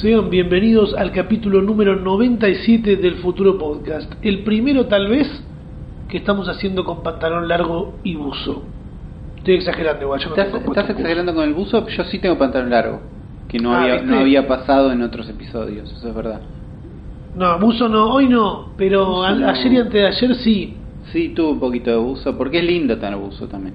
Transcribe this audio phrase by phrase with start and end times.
[0.00, 4.12] Sean bienvenidos al capítulo número 97 del Futuro Podcast.
[4.22, 5.28] El primero tal vez
[6.08, 8.62] que estamos haciendo con pantalón largo y buzo.
[9.38, 11.86] Estoy exagerando igual, yo no ¿Estás, tengo exagerando con el buzo?
[11.88, 13.00] Yo sí tengo pantalón largo.
[13.48, 16.42] Que no, Ah, había, no había pasado en otros episodios, eso es verdad.
[17.34, 19.48] No, buzo no, hoy no, pero Buzo a- no.
[19.48, 20.74] ayer y antes de ayer sí.
[21.12, 23.74] Sí, tuve un poquito de buzo, porque es lindo tener buzo también.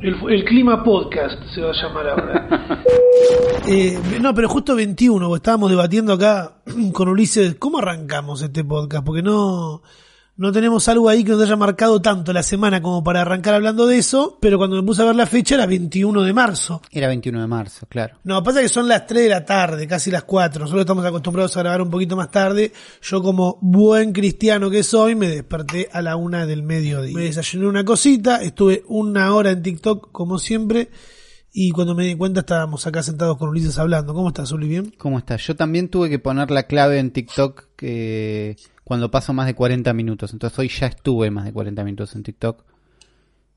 [0.00, 2.84] El, el clima podcast se va a llamar ahora.
[3.70, 6.54] Eh, no, pero justo 21, porque estábamos debatiendo acá
[6.94, 9.04] con Ulises, ¿cómo arrancamos este podcast?
[9.04, 9.82] Porque no,
[10.38, 13.88] no tenemos algo ahí que nos haya marcado tanto la semana como para arrancar hablando
[13.88, 16.80] de eso, pero cuando me puse a ver la fecha era 21 de marzo.
[16.92, 18.18] Era 21 de marzo, claro.
[18.22, 20.60] No, pasa que son las 3 de la tarde, casi las 4.
[20.60, 22.72] Nosotros estamos acostumbrados a grabar un poquito más tarde.
[23.02, 27.16] Yo como buen cristiano que soy, me desperté a la una del mediodía.
[27.16, 30.88] Me desayuné una cosita, estuve una hora en TikTok como siempre.
[31.52, 34.14] Y cuando me di cuenta estábamos acá sentados con Ulises hablando.
[34.14, 34.68] ¿Cómo estás, Uli?
[34.68, 34.94] ¿Bien?
[34.98, 35.44] ¿Cómo estás?
[35.44, 38.56] Yo también tuve que poner la clave en TikTok que
[38.88, 40.32] cuando paso más de 40 minutos.
[40.32, 42.64] Entonces hoy ya estuve más de 40 minutos en TikTok.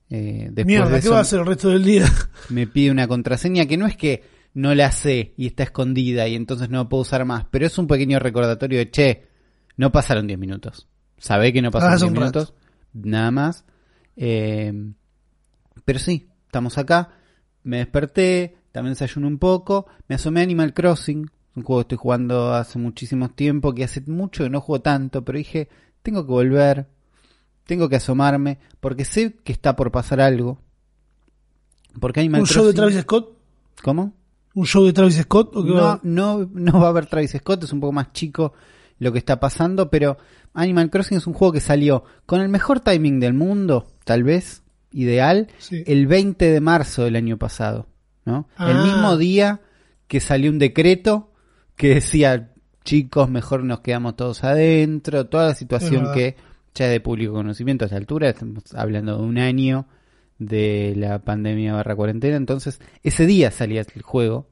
[0.10, 2.06] Eh, después Mierda, de ¿qué eso va a hacer el resto del día?
[2.50, 6.36] me pide una contraseña que no es que no la sé y está escondida y
[6.36, 9.28] entonces no la puedo usar más, pero es un pequeño recordatorio de, che,
[9.78, 10.90] no pasaron 10 minutos.
[11.18, 12.40] Sabé que no pasaron Hace 10 un rato.
[12.40, 12.54] minutos,
[12.92, 13.64] nada más.
[14.18, 14.74] Eh,
[15.86, 17.12] pero sí, estamos acá.
[17.64, 21.98] Me desperté, también desayuné un poco, me asomé a Animal Crossing, un juego que estoy
[21.98, 25.68] jugando hace muchísimo tiempo, que hace mucho que no juego tanto, pero dije,
[26.02, 26.88] tengo que volver,
[27.66, 30.60] tengo que asomarme, porque sé que está por pasar algo.
[32.00, 33.38] Porque Animal ¿Un show de Travis Scott?
[33.84, 34.14] ¿Cómo?
[34.54, 35.56] ¿Un show de Travis Scott?
[35.56, 36.00] ¿O qué va?
[36.04, 38.54] No, no, no va a haber Travis Scott, es un poco más chico
[39.00, 40.18] lo que está pasando, pero
[40.54, 44.62] Animal Crossing es un juego que salió con el mejor timing del mundo, tal vez,
[44.92, 45.84] ideal, Sí.
[45.88, 47.88] el 20 de marzo del año pasado,
[48.26, 48.48] ¿no?
[48.60, 48.84] El Ah.
[48.84, 49.62] mismo día
[50.08, 51.31] que salió un decreto
[51.82, 52.52] que decía,
[52.84, 56.36] chicos, mejor nos quedamos todos adentro, toda la situación que
[56.76, 59.88] ya es de público conocimiento a esta altura, estamos hablando de un año
[60.38, 64.48] de la pandemia barra cuarentena, entonces ese día salía el juego,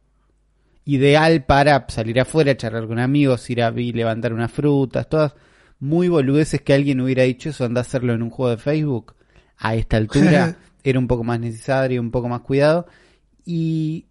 [0.86, 5.36] ideal para salir afuera, charlar con amigos, ir a levantar unas frutas, todas
[5.78, 9.14] muy boludeces que alguien hubiera dicho eso, anda a hacerlo en un juego de Facebook.
[9.56, 12.88] A esta altura era un poco más necesario, un poco más cuidado.
[13.46, 14.08] Y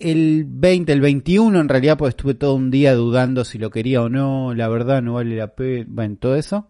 [0.00, 4.02] el 20, el 21 en realidad pues estuve todo un día dudando si lo quería
[4.02, 6.68] o no, la verdad no vale la pena, bueno, todo eso.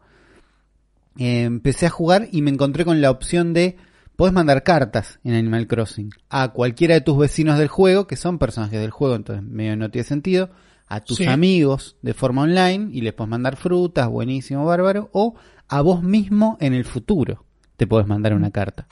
[1.19, 3.77] Eh, empecé a jugar y me encontré con la opción de
[4.17, 8.39] podés mandar cartas en Animal Crossing a cualquiera de tus vecinos del juego, que son
[8.39, 10.51] personajes del juego, entonces medio no tiene sentido,
[10.87, 11.27] a tus Sí.
[11.27, 15.35] amigos de forma online y les podés mandar frutas, buenísimo, bárbaro, o
[15.69, 17.45] a vos mismo en el futuro
[17.77, 18.87] te podés mandar una carta.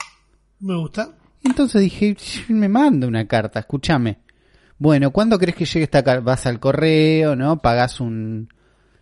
[0.61, 1.15] Me gusta.
[1.43, 4.19] Entonces dije, "Sh, me manda una carta, escúchame.
[4.79, 6.21] Bueno, ¿cuándo crees que llegue esta carta?
[6.21, 7.59] Vas al correo, ¿no?
[7.59, 8.49] Pagas un...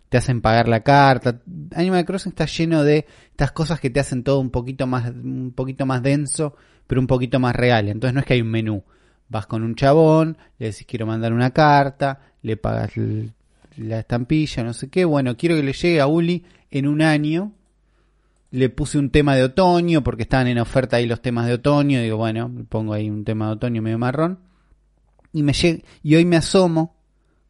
[0.08, 1.40] Te hacen pagar la carta.
[1.74, 5.52] Animal Crossing está lleno de estas cosas que te hacen todo un poquito más, un
[5.54, 6.56] poquito más denso,
[6.86, 7.88] pero un poquito más real.
[7.88, 8.82] Entonces no es que hay un menú.
[9.28, 12.92] Vas con un chabón, le decís quiero mandar una carta, le pagas
[13.76, 15.04] la estampilla, no sé qué.
[15.04, 17.52] Bueno, quiero que le llegue a Uli en un año
[18.50, 22.00] le puse un tema de otoño porque estaban en oferta ahí los temas de otoño.
[22.00, 24.38] Digo, bueno, pongo ahí un tema de otoño medio marrón.
[25.38, 25.52] Y me
[26.02, 26.96] y hoy me asomo,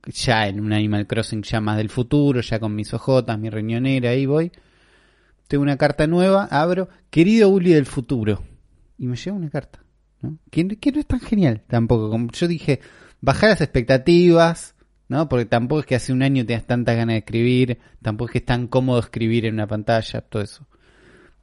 [0.05, 4.11] ya en un Animal Crossing ya más del futuro, ya con mis ojotas, mi riñonera,
[4.11, 4.53] ahí voy.
[5.47, 8.43] Tengo una carta nueva, abro, querido Uli del futuro.
[8.99, 9.83] Y me llega una carta,
[10.21, 10.37] ¿no?
[10.51, 12.11] Que, que no es tan genial tampoco.
[12.11, 12.81] Como yo dije,
[13.23, 14.75] bajar las expectativas,
[15.09, 15.27] ¿no?
[15.31, 18.39] Porque tampoco es que hace un año tengas tantas ganas de escribir, tampoco es que
[18.41, 20.67] es tan cómodo escribir en una pantalla, todo eso.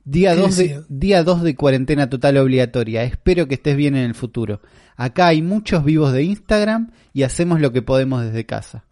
[0.05, 0.81] Día ¿Qué 2 de, decía?
[0.87, 3.03] día 2 de cuarentena total obligatoria.
[3.03, 4.61] Espero que estés bien en el futuro.
[4.95, 8.85] Acá hay muchos vivos de Instagram y hacemos lo que podemos desde casa.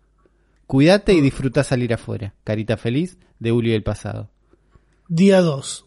[0.66, 2.34] Cuídate y disfruta salir afuera.
[2.44, 4.29] Carita feliz de Uli del pasado.
[5.07, 5.85] Día 2.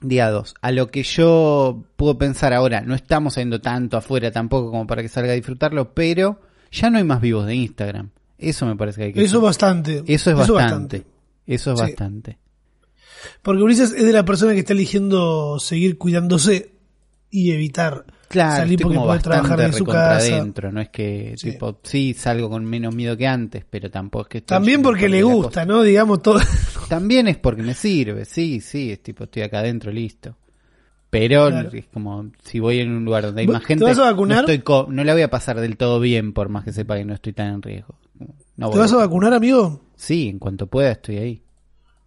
[0.00, 0.54] Día 2.
[0.60, 5.02] A lo que yo puedo pensar ahora, no estamos saliendo tanto afuera tampoco como para
[5.02, 6.40] que salga a disfrutarlo, pero
[6.72, 8.10] ya no hay más vivos de Instagram.
[8.38, 10.02] Eso me parece que hay que Eso bastante.
[10.06, 11.04] Eso es bastante.
[11.46, 11.84] Eso es Sí.
[11.86, 12.38] bastante.
[13.42, 16.72] Porque Ulises es de la persona que está eligiendo seguir cuidándose
[17.30, 20.16] y evitar Claro, salir porque puede trabajar de su casa.
[20.16, 21.52] adentro, no es que Sí.
[21.52, 25.02] tipo sí salgo con menos miedo que antes, pero tampoco es que estoy También porque
[25.02, 25.66] por le gusta, cosa.
[25.66, 25.82] ¿no?
[25.82, 26.38] Digamos todo.
[26.88, 30.36] También es porque me sirve, sí, sí, es tipo estoy acá adentro, listo.
[31.10, 31.70] Pero Claro.
[31.72, 34.02] es como si voy en un lugar donde hay ¿Vos más te gente, vas a
[34.10, 34.44] vacunar?
[34.44, 37.04] No, estoy no la voy a pasar del todo bien por más que sepa que
[37.04, 37.94] no estoy tan en riesgo.
[38.56, 39.80] No ¿Te vas a vacunar, amigo?
[39.96, 41.42] Sí, en cuanto pueda estoy ahí.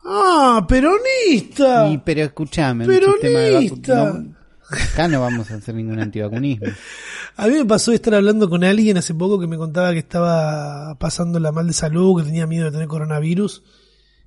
[0.10, 1.90] Ah, peronista.
[1.90, 4.14] Y, pero escúchame, de Peronista.
[4.14, 4.38] no-
[4.70, 6.68] Acá no vamos a hacer ningún antivacunismo.
[7.38, 10.96] A mí me pasó estar hablando con alguien hace poco que me contaba que estaba
[11.00, 13.64] pasando la mal de salud, que tenía miedo de tener coronavirus.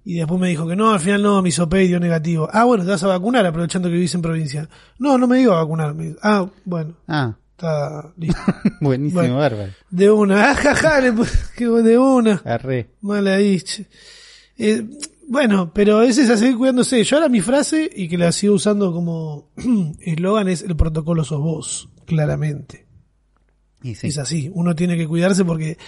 [0.05, 1.51] Y después me dijo que no, al final no, mi
[1.89, 2.49] dio negativo.
[2.53, 4.69] Ah, bueno, te vas a vacunar aprovechando que vivís en provincia.
[4.99, 5.93] No, no me iba a vacunar.
[5.95, 8.41] Me dijo, ah, bueno, Ah, está listo.
[8.81, 9.37] buenísimo, Bueno.
[9.37, 9.73] bárbaro.
[9.91, 12.41] De una, ah, jaja, le puse- que de una.
[12.47, 12.91] Arre.
[13.03, 13.87] Mala che.
[14.57, 14.87] Eh,
[15.31, 17.03] bueno, pero ese es a seguir cuidándose.
[17.05, 19.51] Yo ahora mi frase, y que la sigo usando como
[20.01, 22.87] eslogan, es el protocolo sos vos, claramente.
[23.83, 24.09] Y sí.
[24.09, 25.79] Es así, uno tiene que cuidarse porque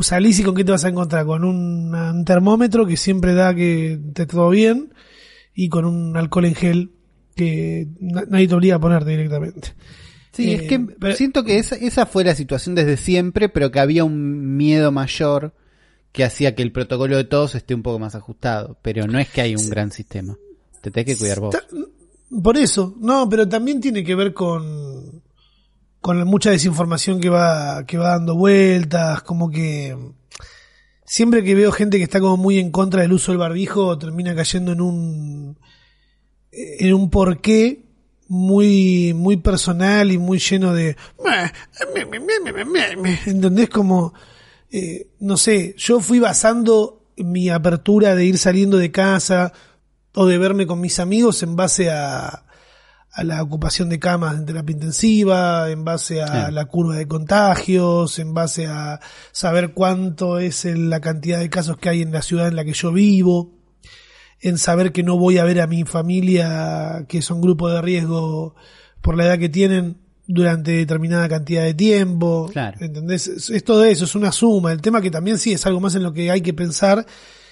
[0.00, 3.54] salís y con qué te vas a encontrar, con un, un termómetro que siempre da
[3.54, 4.94] que te todo bien
[5.54, 6.92] y con un alcohol en gel
[7.34, 9.74] que na- nadie te obliga a ponerte directamente.
[10.32, 13.70] Sí, Eh, es que pero- siento que esa, esa fue la situación desde siempre, pero
[13.72, 15.52] que había un miedo mayor
[16.12, 18.78] que hacía que el protocolo de todos esté un poco más ajustado.
[18.82, 20.36] Pero no es que hay un gran sistema.
[20.80, 21.56] Te tenés que cuidar vos.
[22.42, 25.22] Por eso, no, pero también tiene que ver con,
[26.00, 29.96] con la mucha desinformación que va, que va dando vueltas, como que
[31.08, 34.34] siempre que veo gente que está como muy en contra del uso del barbijo, termina
[34.34, 35.58] cayendo en un,
[36.52, 37.86] en un porqué
[38.28, 40.96] muy, muy personal y muy lleno de,
[43.26, 43.70] ¿entendés?
[43.70, 44.12] Como,
[44.70, 49.52] eh, no sé, yo fui basando mi apertura de ir saliendo de casa
[50.14, 52.44] o de verme con mis amigos en base a,
[53.10, 58.18] a la ocupación de camas en terapia intensiva, en base a la curva de contagios,
[58.18, 59.00] en base a
[59.32, 62.64] saber cuánto es el- la cantidad de casos que hay en la ciudad en la
[62.64, 63.52] que yo vivo,
[64.40, 68.54] en saber que no voy a ver a mi familia, que son grupos de riesgo
[69.00, 69.98] por la edad que tienen,
[70.30, 72.48] durante determinada cantidad de tiempo.
[72.52, 72.76] Claro.
[72.80, 73.26] ¿Entendés?
[73.26, 74.70] Es, es todo eso, es una suma.
[74.72, 77.04] El tema que también sí es algo más en lo que hay que pensar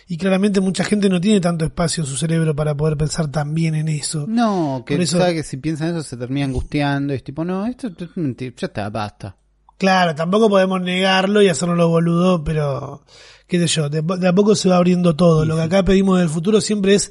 [0.07, 3.55] y claramente mucha gente no tiene tanto espacio en su cerebro para poder pensar tan
[3.55, 4.27] bien en eso.
[4.29, 7.45] No, que Por eso- sabe que si piensan eso se termina angustiando y es tipo,
[7.45, 9.37] no, esto, esto es mentira, ya está, basta.
[9.79, 13.03] Claro, tampoco podemos negarlo y hacernos los boludos, pero
[13.49, 15.45] qué sé yo, de, de a poco se va abriendo todo.
[15.45, 17.11] Lo que acá pedimos del futuro siempre es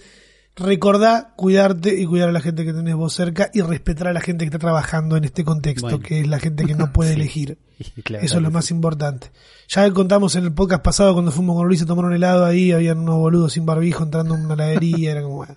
[0.55, 4.21] recordar, cuidarte y cuidar a la gente que tenés vos cerca y respetar a la
[4.21, 5.99] gente que está trabajando en este contexto, Bueno.
[5.99, 7.57] que es la gente que no puede elegir.
[8.05, 9.31] Claro, Eso es lo más importante.
[9.67, 12.71] Ya contamos en el podcast pasado cuando fuimos con Luis a tomar un helado ahí,
[12.71, 15.55] habían unos boludos sin barbijo entrando en una heladería, era como bueno,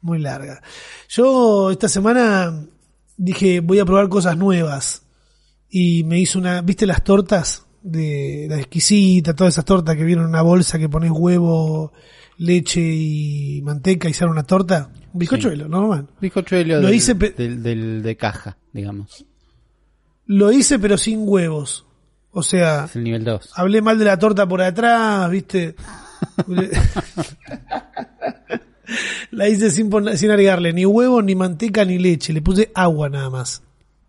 [0.00, 0.62] muy larga.
[1.10, 2.64] Yo esta semana
[3.18, 5.02] dije voy a probar cosas nuevas
[5.68, 7.64] y me hice una, ¿viste las tortas?
[7.82, 11.92] De la exquisita, todas esas tortas que vienen en una bolsa que pones huevo,
[12.38, 14.90] leche y manteca y sale una torta.
[15.12, 16.08] Un bizcochuelo, normal.
[16.20, 19.24] Bizcochuelo Lo del, hice pe- del, del- de caja, digamos.
[20.26, 21.84] Lo hice pero sin huevos.
[22.30, 23.52] O sea, Es el nivel 2.
[23.56, 25.74] Hablé mal de la torta por atrás, ¿viste?
[29.30, 32.32] la hice sin, sin agregarle ni huevo, ni manteca, ni leche.
[32.32, 33.62] Le puse agua nada más.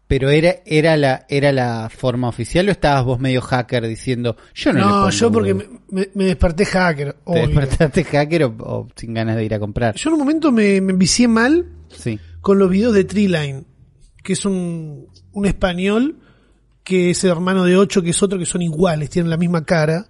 [0.09, 4.73] Pero era, era la, era la forma oficial o estabas vos medio hacker diciendo, yo
[4.73, 5.71] no, le No, pongo yo porque huevo"?
[5.91, 7.13] me, me- me desperté hacker.
[7.13, 7.45] ¿Te obvio.
[7.47, 9.93] despertaste hacker o, o sin ganas de ir a comprar?
[9.95, 10.93] Yo en un momento me, me
[11.27, 12.19] mal Sí.
[12.41, 13.65] con los videos de Treeline,
[14.23, 16.17] que es un, un español
[16.83, 20.07] que es hermano de ocho, que es otro que son iguales, tienen la misma cara,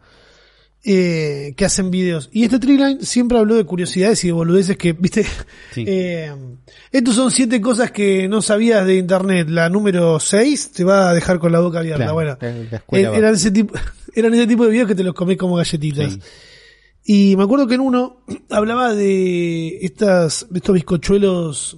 [0.83, 2.29] eh, que hacen videos.
[2.31, 5.25] Y este Treeline siempre habló de curiosidades y de boludeces que, viste,
[5.73, 5.83] Sí.
[5.87, 6.33] eh,
[6.91, 9.49] estos son siete cosas que no sabías de internet.
[9.49, 12.05] La número seis te va a dejar con la boca abierta.
[12.05, 13.73] Claro, bueno, eh, eran ese tipo,
[14.15, 16.13] eran ese tipo de videos que te los comés como galletitas.
[16.13, 16.19] Sí.
[17.03, 21.77] Y me acuerdo que en uno hablaba de estas, de estos bizcochuelos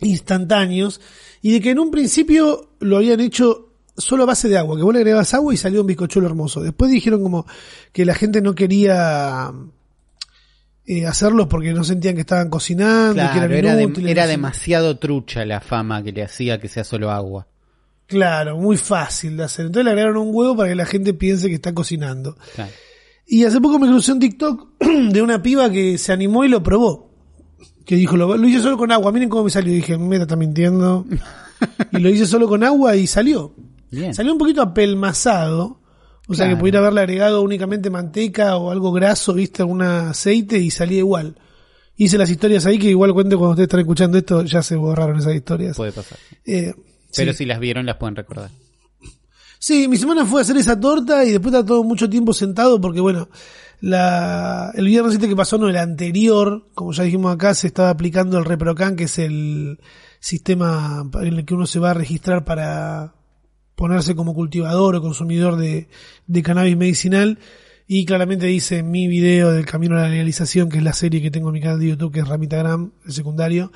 [0.00, 1.00] instantáneos
[1.42, 3.63] y de que en un principio lo habían hecho
[3.96, 6.62] solo a base de agua, que vos le agregabas agua y salió un bizcochuelo hermoso.
[6.62, 7.46] Después dijeron como
[7.92, 9.52] que la gente no quería
[10.86, 14.28] eh, hacerlos porque no sentían que estaban cocinando, que Claro, eran era, de- era no
[14.28, 17.46] demasiado trucha la fama que le hacía que sea solo agua.
[18.06, 19.66] Claro, muy fácil de hacer.
[19.66, 22.36] Entonces le agregaron un huevo para que la gente piense que está cocinando.
[22.54, 22.70] Claro.
[23.26, 24.68] Y hace poco me crucé un TikTok
[25.10, 27.10] de una piba que se animó y lo probó.
[27.86, 29.72] Que dijo, lo, lo hice solo con agua, miren cómo me salió.
[29.72, 31.06] Y dije, me está mintiendo.
[31.92, 33.54] y lo hice solo con agua y salió.
[33.94, 34.14] Bien.
[34.14, 35.80] Salió un poquito apelmazado.
[36.26, 40.70] O sea que pudiera haberle agregado únicamente manteca o algo graso, viste, algún aceite y
[40.70, 41.36] salía igual.
[41.96, 45.18] Hice las historias ahí que igual cuento cuando ustedes están escuchando esto, ya se borraron
[45.18, 45.76] esas historias.
[45.76, 46.18] Puede pasar.
[46.46, 46.72] Eh,
[47.14, 47.38] Pero sí.
[47.38, 48.50] si las vieron las pueden recordar.
[49.58, 53.00] Sí, mi semana fue hacer esa torta y después estar todo mucho tiempo sentado porque
[53.00, 53.28] bueno,
[53.80, 57.90] la, el viernes este que pasó, no, el anterior, como ya dijimos acá, se estaba
[57.90, 59.78] aplicando el ReproCan, que es el
[60.20, 63.14] sistema en el que uno se va a registrar para
[63.74, 65.88] ponerse como cultivador o consumidor de,
[66.26, 67.38] de cannabis medicinal.
[67.86, 71.20] Y claramente dice en mi video del camino a la legalización, que es la serie
[71.20, 73.72] que tengo en mi canal de YouTube, que es Ramitagram, el secundario,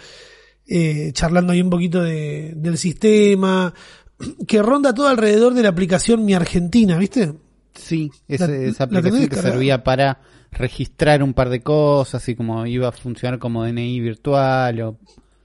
[0.67, 3.75] eh, charlando ahí un poquito de, del sistema,
[4.47, 7.35] que ronda todo alrededor de la aplicación Mi Argentina, ¿viste?
[7.75, 8.35] Sí, La-
[8.69, 10.21] esa, la aplicación que servía para
[10.53, 14.99] registrar un par de cosas y como iba a funcionar como DNI virtual o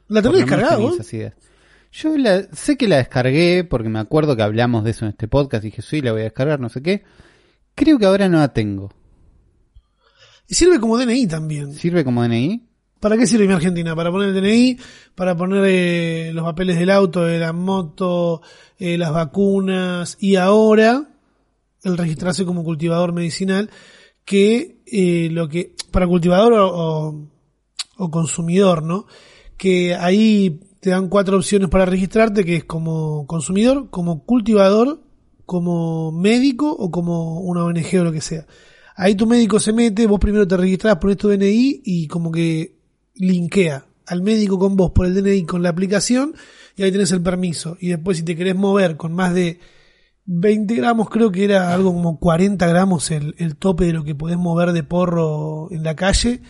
[0.08, 0.98] ¿La tenés descargada vos?
[1.94, 5.28] Yo la, sé que la descargué porque me acuerdo que hablamos de eso en este
[5.28, 7.04] podcast y dije, sí, la voy a descargar, no sé qué.
[7.76, 8.92] Creo que ahora no la tengo.
[10.48, 11.72] Y sirve como DNI también.
[11.74, 12.64] ¿Sirve como DNI?
[13.00, 13.96] ¿Para qué sirve mi Argentina?
[13.96, 14.78] Para poner el DNI,
[15.14, 18.42] para poner eh, los papeles del auto, de la moto,
[18.80, 21.10] eh, las vacunas y ahora
[21.84, 23.70] el registrarse como cultivador medicinal,
[24.26, 26.68] que eh, lo que para cultivador o,
[27.10, 27.28] o-
[27.98, 29.06] o consumidor, ¿no?
[29.58, 35.02] Que ahí te dan cuatro opciones para registrarte, que es como consumidor, como cultivador,
[35.46, 38.46] como médico o como una ONG o lo que sea.
[38.98, 42.82] Ahí tu médico se mete, vos primero te registrás, pones tu DNI y como que
[43.16, 46.36] linkea al médico con vos por el DNI con la aplicación
[46.76, 47.78] y ahí tenés el permiso.
[47.80, 49.60] Y después si te querés mover con más de
[50.26, 54.16] 20 gramos, creo que era algo como 40 gramos el, el tope de lo que
[54.16, 56.42] podés mover de porro en la calle,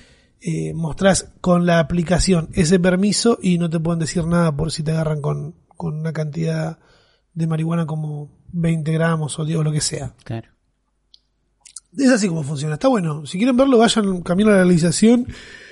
[0.46, 4.84] eh, mostrás con la aplicación ese permiso y no te pueden decir nada por si
[4.84, 6.80] te agarran con, con una cantidad
[7.34, 10.14] de marihuana como 20 gramos o, digo, lo que sea.
[10.26, 10.50] Claro.
[11.98, 12.74] Es así como funciona.
[12.74, 13.26] Está bueno.
[13.26, 15.28] Si quieren verlo, vayan camino a la realización,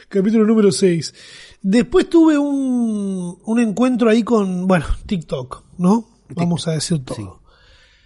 [0.07, 1.13] capítulo número 6.
[1.61, 6.07] Después tuve un, un encuentro ahí con, bueno, TikTok, ¿no?
[6.29, 7.17] Vamos a decir todo.
[7.17, 7.40] Sí.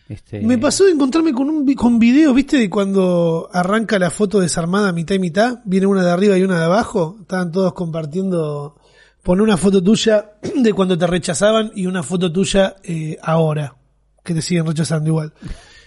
[0.08, 2.58] Este, Me pasó de encontrarme con un con videos, ¿viste?
[2.58, 6.60] De cuando arranca la foto desarmada mitad y mitad, viene una de arriba y una
[6.60, 8.76] de abajo, estaban todos compartiendo,
[9.24, 13.76] pone una foto tuya de cuando te rechazaban y una foto tuya eh, ahora,
[14.24, 15.34] que te siguen rechazando igual.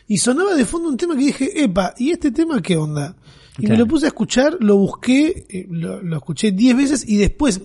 [0.08, 3.14] Y sonaba de fondo un tema que dije, epa, ¿y este tema qué onda?
[3.58, 7.16] Y me lo puse a escuchar, lo busqué, eh, lo, lo escuché 10 veces y
[7.16, 7.60] después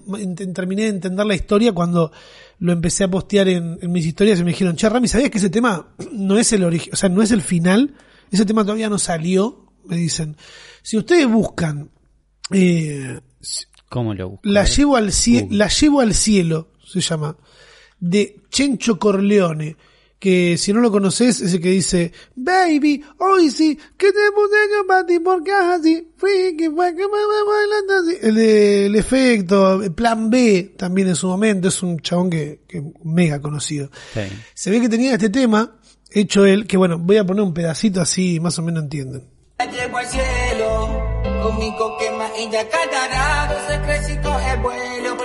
[0.53, 2.12] terminé de entender la historia cuando
[2.60, 5.38] lo empecé a postear en, en mis historias y me dijeron, che, Rami, ¿sabías que
[5.38, 7.95] ese tema no es el origen, o sea, no es el final?
[8.31, 10.38] Ese tema todavía no salió, me dicen.
[10.81, 11.91] Si ustedes buscan,
[12.51, 13.19] eh,
[13.89, 14.41] ¿Cómo lo busco?
[14.50, 17.38] la llevo al cielo, la llevo al cielo, se llama,
[18.00, 19.77] de Chencho Corleone,
[20.23, 24.55] que si no lo conoces es el que dice, baby, hoy sí, que te puse
[24.73, 28.17] yo para ti porque es así, fue que me me bailando así.
[28.21, 32.81] El del efecto, el plan B también en su momento, es un chabón que, que
[33.03, 33.89] mega conocido.
[34.13, 34.21] Sí.
[34.53, 35.77] Se ve que tenía este tema
[36.09, 39.27] hecho él, que bueno, voy a poner un pedacito así más o menos entienden.
[39.57, 39.71] Al
[40.07, 41.03] cielo,
[41.43, 42.29] conmigo quema
[43.67, 44.21] se crece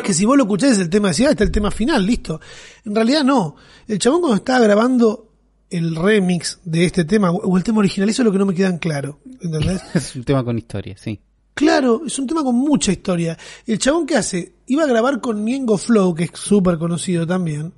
[0.03, 2.41] que si vos lo escuchás es el tema, decís, ah, está el tema final, listo.
[2.85, 3.57] En realidad no.
[3.87, 5.29] El chabón cuando estaba grabando
[5.71, 8.55] el remix de este tema, o el tema original, eso es lo que no me
[8.55, 9.21] quedan claro.
[9.41, 9.83] ¿Entendés?
[9.95, 11.21] Es un tema con historia, sí.
[11.55, 13.37] claro, es un tema con mucha historia.
[13.67, 17.75] El chabón que hace, iba a grabar con Niengo Flow, que es súper conocido también,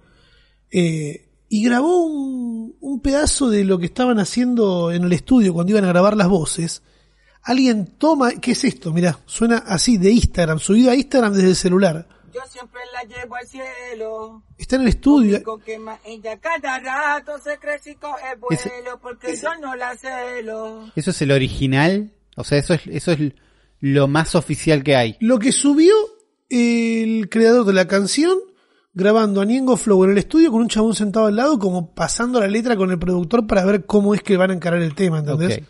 [0.71, 5.73] eh, y grabó un, un pedazo de lo que estaban haciendo en el estudio cuando
[5.73, 6.83] iban a grabar las voces.
[7.43, 8.93] Alguien toma, ¿qué es esto?
[8.93, 12.07] Mirá, suena así de Instagram, subido a Instagram desde el celular.
[12.33, 14.43] yo siempre la llevo al cielo.
[14.59, 15.43] Está en el estudio.
[15.65, 18.99] Quema ella cada rato, se crece y coge Ese- vuelo.
[19.01, 20.91] Porque yo no la celo.
[20.95, 22.13] ¿Eso es el original?
[22.37, 23.33] O sea, eso es, eso es
[23.81, 25.17] lo más oficial que hay.
[25.21, 25.95] Lo que subió
[26.51, 28.39] el creador de la canción
[28.93, 32.41] grabando a Niengo Flow en el estudio con un chabón sentado al lado como pasando
[32.41, 35.21] la letra con el productor para ver cómo es que van a encarar el tema,
[35.21, 35.59] ¿entendés?
[35.59, 35.65] Ok.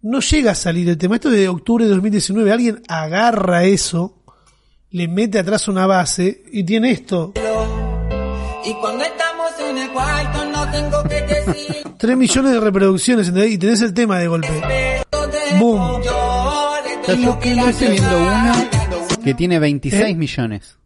[0.00, 1.16] No llega a salir el tema.
[1.16, 2.52] Esto es de octubre de 2019.
[2.52, 4.22] Alguien agarra eso,
[4.90, 7.32] le mete atrás una base y tiene esto.
[8.64, 11.76] Y cuando estamos en el cuarto, no tengo que decir.
[11.98, 13.52] 3 millones de reproducciones, ¿entendés?
[13.52, 14.48] Y tenés el tema de golpe.
[15.58, 16.02] Boom.
[16.02, 16.28] yo
[17.16, 17.38] yo
[17.68, 18.52] estoy viendo uno
[19.24, 20.14] que tiene 26 ¿Eh?
[20.14, 20.78] millones.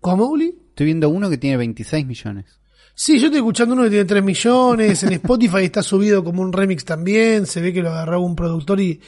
[0.00, 0.56] ¿Cómo, Uli?
[0.68, 2.58] Estoy viendo uno que tiene 26 millones.
[3.00, 6.52] Sí, yo estoy escuchando uno que tiene 3 millones, en Spotify está subido como un
[6.52, 9.00] remix también, se ve que lo agarró un productor y,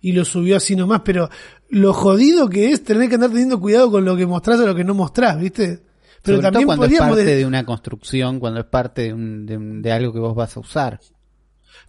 [0.00, 1.28] y lo subió así nomás, pero
[1.68, 4.74] lo jodido que es tener que andar teniendo cuidado con lo que mostrás o lo
[4.74, 5.82] que no mostrás, ¿viste?
[6.22, 9.12] Pero Sobre todo también cuando es parte de- de una construcción, cuando es parte de,
[9.12, 10.98] un- de un- de algo que vos vas a usar.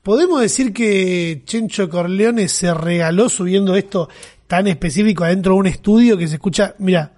[0.04, 4.10] podemos decir que Chencho Corleone se regaló subiendo esto
[4.46, 7.15] tan específico adentro de un estudio que se escucha, mira,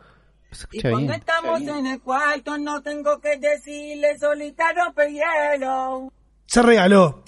[0.72, 1.12] Y cuando bien.
[1.14, 6.12] estamos en el cuarto, no tengo que decirle solita rompe hielo.
[6.46, 7.24] se regaló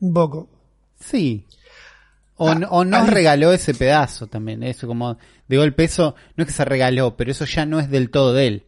[0.00, 0.48] un poco.
[0.98, 1.46] Sí.
[2.36, 4.62] O, Ah, no- o nos ahí- regaló ese pedazo también.
[4.62, 7.90] Eso como, de golpe eso, no es que se regaló, pero eso ya no es
[7.90, 8.64] del todo de él.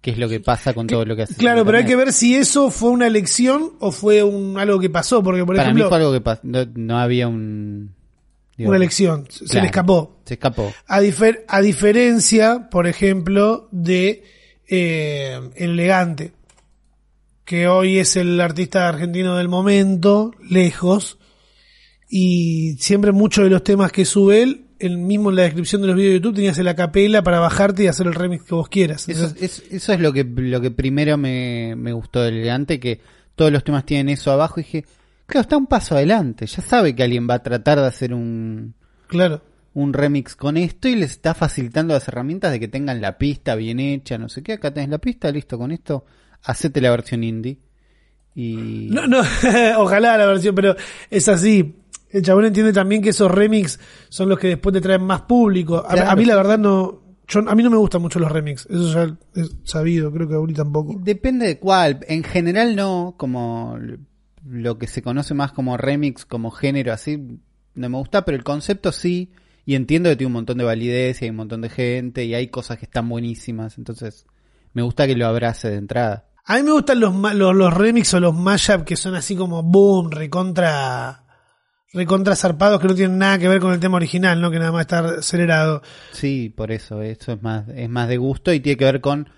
[0.00, 1.34] Que es lo que pasa con todo lo que hace.
[1.34, 4.88] Claro, pero hay que ver si eso fue una elección o fue un algo que
[4.90, 6.40] pasó, porque por Para mí ejemplo, fue algo que pasó.
[6.44, 7.95] No, no había un...
[8.56, 9.26] Digo, una elección.
[9.30, 9.60] Se claro.
[9.60, 10.20] le escapó.
[10.24, 10.72] Se escapó.
[10.86, 14.24] A, difer- a diferencia, por ejemplo, de
[14.68, 16.32] eh, El Elegante,
[17.44, 21.18] que hoy es el artista argentino del momento, lejos,
[22.08, 25.88] y siempre muchos de los temas que sube él, el mismo en la descripción de
[25.88, 28.68] los videos de YouTube tenías la capela para bajarte y hacer el remix que vos
[28.68, 29.08] quieras.
[29.08, 32.78] Eso, Entonces, es, eso es lo que, lo que primero me, me gustó del elegante,
[32.78, 33.00] que
[33.36, 34.84] todos los temas tienen eso abajo y dije,
[35.26, 38.74] claro, está un paso adelante, ya sabe que alguien va a tratar de hacer un,
[39.08, 39.42] claro.
[39.74, 43.54] un remix con esto y les está facilitando las herramientas de que tengan la pista
[43.54, 46.04] bien hecha, no sé qué, acá tenés la pista, listo, con esto,
[46.42, 47.58] hacete la versión indie.
[48.34, 49.20] Y No, no,
[49.78, 50.76] ojalá la versión, pero
[51.10, 51.76] es así.
[52.10, 55.78] El chabón entiende también que esos remix son los que después te traen más público.
[55.78, 56.10] A, Claro.
[56.10, 58.66] a mí la verdad no, yo, a mí no me gustan mucho los remix.
[58.66, 60.94] Eso ya es sabido, creo que a Uri tampoco.
[61.02, 63.76] depende de cuál, en general no, como
[64.48, 67.40] lo que se conoce más como remix, como género así,
[67.74, 69.32] no me gusta, pero el concepto sí,
[69.64, 72.34] y entiendo que tiene un montón de validez y hay un montón de gente y
[72.34, 74.26] hay cosas que están buenísimas, entonces
[74.72, 76.26] me gusta que lo abrace de entrada.
[76.44, 79.64] A mí me gustan los, los, los remix o los mashup que son así como
[79.64, 81.24] boom, recontra,
[81.92, 84.52] recontra zarpados que no tienen nada que ver con el tema original, ¿no?
[84.52, 85.82] Que nada más estar acelerado.
[86.12, 89.28] Sí, por eso, eso es más, es más de gusto y tiene que ver con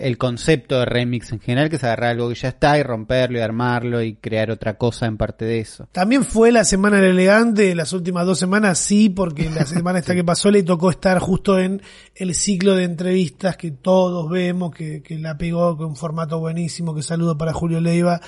[0.00, 3.38] el concepto de remix en general, que es agarrar algo que ya está y romperlo
[3.38, 5.88] y armarlo y crear otra cosa en parte de eso.
[5.92, 10.14] También fue la semana del elegante, las últimas dos semanas sí, porque la semana esta
[10.14, 11.80] que pasó le tocó estar justo en
[12.14, 16.94] el ciclo de entrevistas que todos vemos, que, que la pegó con un formato buenísimo,
[16.94, 18.20] que saludo para Julio Leiva,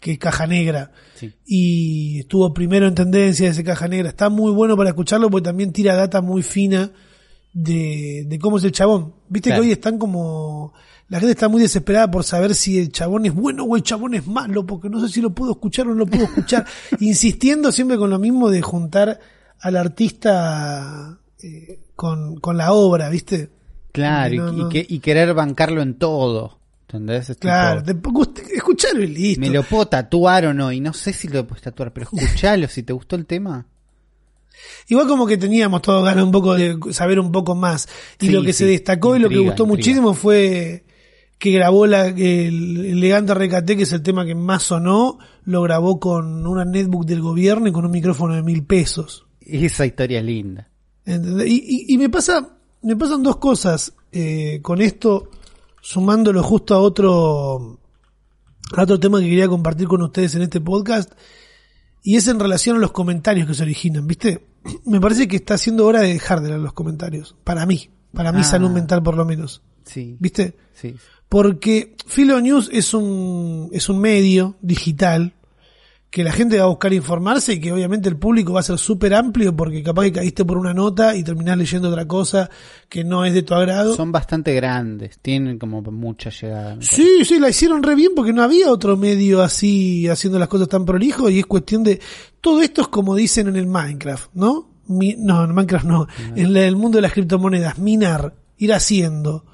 [0.00, 0.90] que es Caja Negra.
[1.14, 1.32] Sí.
[1.46, 4.08] Y estuvo primero en tendencia ese Caja Negra.
[4.08, 6.90] Está muy bueno para escucharlo porque también tira data muy fina
[7.52, 9.14] de, de cómo es el chabón.
[9.28, 9.62] Viste Claro.
[9.62, 10.74] que hoy están como...
[11.08, 14.14] La gente está muy desesperada por saber si el chabón es bueno o el chabón
[14.14, 16.66] es malo, porque no sé si lo puedo escuchar o no lo puedo escuchar.
[17.00, 19.20] Insistiendo siempre con lo mismo de juntar
[19.60, 23.50] al artista eh, con, con la obra, ¿viste?
[23.92, 24.68] Claro, y, No, y no.
[24.68, 26.58] que- y querer bancarlo en todo.
[26.88, 27.30] ¿Entendés?
[27.30, 28.10] Es Claro, tipo,
[28.54, 29.40] escuchalo y listo.
[29.40, 32.68] me lo puedo tatuar o no, y no sé si lo puedes tatuar, pero escuchalo
[32.68, 33.66] si te gustó el tema.
[34.88, 37.88] Igual como que teníamos todos ganas un poco de saber un poco más.
[38.20, 38.60] Y Sí, lo que sí.
[38.60, 39.68] se destacó y lo que gustó intriga.
[39.68, 40.84] muchísimo fue
[41.38, 46.00] que grabó la, el elegante recate, que es el tema que más sonó, lo grabó
[46.00, 49.26] con una netbook del gobierno y con un micrófono de mil pesos.
[49.40, 50.70] Esa historia es linda.
[51.04, 51.12] Y,
[51.54, 55.30] y- y me pasa, me pasan dos cosas eh, con esto,
[55.80, 57.78] sumándolo justo a otro,
[58.76, 61.12] a otro tema que quería compartir con ustedes en este podcast,
[62.02, 64.46] y es en relación a los comentarios que se originan, ¿viste?
[64.86, 68.32] Me parece que está siendo hora de dejar de leer los comentarios, para mí, para
[68.32, 68.44] mi Ah.
[68.44, 70.16] salud mental por lo menos, Sí.
[70.18, 70.56] ¿viste?
[70.72, 70.96] Sí.
[71.28, 75.32] Porque Philo News es un, es un medio digital
[76.08, 78.78] que la gente va a buscar informarse y que obviamente el público va a ser
[78.78, 82.48] súper amplio porque capaz que caíste por una nota y terminás leyendo otra cosa
[82.88, 83.94] que no es de tu agrado.
[83.96, 86.76] Son bastante grandes, tienen como mucha llegada.
[86.80, 90.68] Sí, sí, la hicieron re bien porque no había otro medio así haciendo las cosas
[90.68, 92.00] tan prolijo y es cuestión de...
[92.40, 94.70] Todo esto es como dicen en el Minecraft, ¿no?
[94.86, 96.06] Mi- no, en Minecraft no.
[96.36, 99.44] En la- el mundo de las criptomonedas, minar, ir haciendo.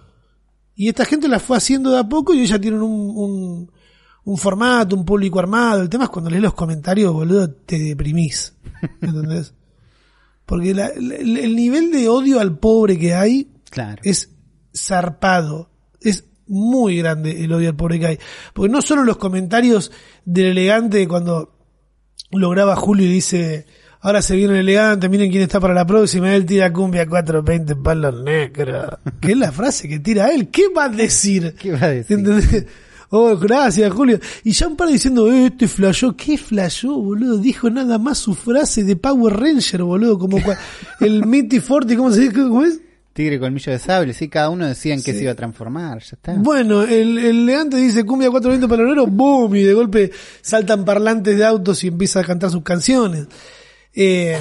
[0.82, 3.72] Y esta gente la fue haciendo de a poco y ellos ya tienen un, un,
[4.24, 5.82] un formato, un público armado.
[5.82, 8.54] El tema es cuando lees los comentarios, boludo, te deprimís.
[9.00, 9.54] ¿Entendés?
[10.46, 14.00] Porque la- la- el, el nivel de odio al pobre que hay Claro.
[14.04, 14.30] es
[14.76, 15.70] zarpado.
[16.00, 18.18] Es muy grande el odio al pobre que hay.
[18.52, 19.92] Porque no solo los comentarios
[20.24, 21.56] del elegante cuando
[22.32, 23.66] lo graba Julio y dice,
[24.02, 27.76] ahora se viene el elegante, miren quién está para la próxima, él tira cumbia 420
[27.76, 28.98] palos negros.
[29.20, 30.48] Que es la frase que tira él.
[30.48, 31.54] ¿Qué va a decir?
[31.58, 32.18] ¿Qué va a decir?
[32.18, 32.66] ¿Entendés?
[33.14, 34.18] Oh, gracias, Julio.
[34.42, 36.16] Y ya un par diciendo, eh, este flashó.
[36.16, 37.36] ¿Qué flashó, boludo?
[37.36, 40.18] Dijo nada más su frase de Power Ranger, boludo.
[40.18, 40.38] Como
[41.00, 42.32] el Mitty Forty, ¿cómo se dice?
[42.32, 42.80] ¿Cómo es?
[43.12, 45.18] Tigre colmillo de sable, sí, cada uno decía en qué Sí.
[45.18, 46.32] se iba a transformar, ya está.
[46.32, 50.10] Bueno, el, el elegante dice cumbia 420 palonero, boom, y de golpe
[50.40, 53.26] saltan parlantes de autos y empieza a cantar sus canciones.
[53.94, 54.38] Eh,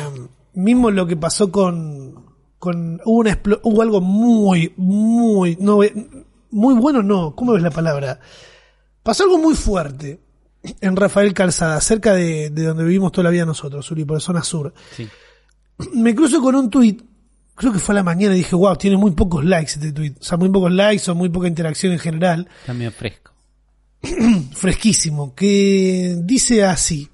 [0.53, 2.25] mismo lo que pasó con,
[2.59, 5.93] con hubo, una explo- hubo algo muy, muy, no, eh,
[6.51, 8.19] muy bueno no, ¿cómo ves la palabra?
[9.03, 10.19] Pasó algo muy fuerte
[10.79, 14.21] en Rafael Calzada, cerca de, de donde vivimos toda la vida nosotros, Uri, por la
[14.21, 14.73] zona sur.
[14.95, 15.07] Sí.
[15.93, 17.01] Me cruzo con un tuit,
[17.55, 20.17] creo que fue a la mañana, y dije, wow, tiene muy pocos likes este tuit.
[20.19, 22.47] O sea, muy pocos likes o muy poca interacción en general.
[22.61, 23.31] Está medio fresco.
[24.53, 25.33] Fresquísimo.
[25.35, 27.09] Que dice así.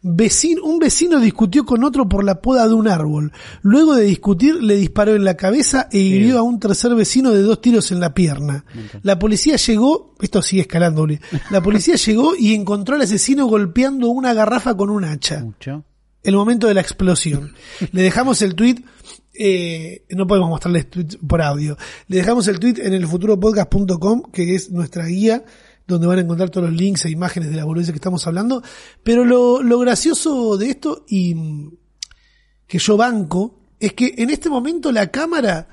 [0.00, 3.32] Vecino, un vecino discutió con otro por la poda de un árbol.
[3.62, 7.42] Luego de discutir, le disparó en la cabeza e hirió a un tercer vecino de
[7.42, 8.64] dos tiros en la pierna.
[9.02, 11.06] La policía llegó, esto sigue escalando.
[11.50, 15.40] La policía llegó y encontró al asesino golpeando una garrafa con un hacha.
[15.40, 15.84] Mucho.
[16.22, 17.54] el momento de la explosión.
[17.90, 18.76] Le dejamos el tweet,
[19.34, 21.76] eh, no podemos mostrarles tweet por audio.
[22.06, 25.44] Le dejamos el tweet en el futuropodcast.com, que es nuestra guía,
[25.88, 28.62] donde van a encontrar todos los links e imágenes de la boludez que estamos hablando.
[29.02, 31.72] Pero lo, lo gracioso de esto, y mm,
[32.66, 35.68] que yo banco, es que en este momento la cámara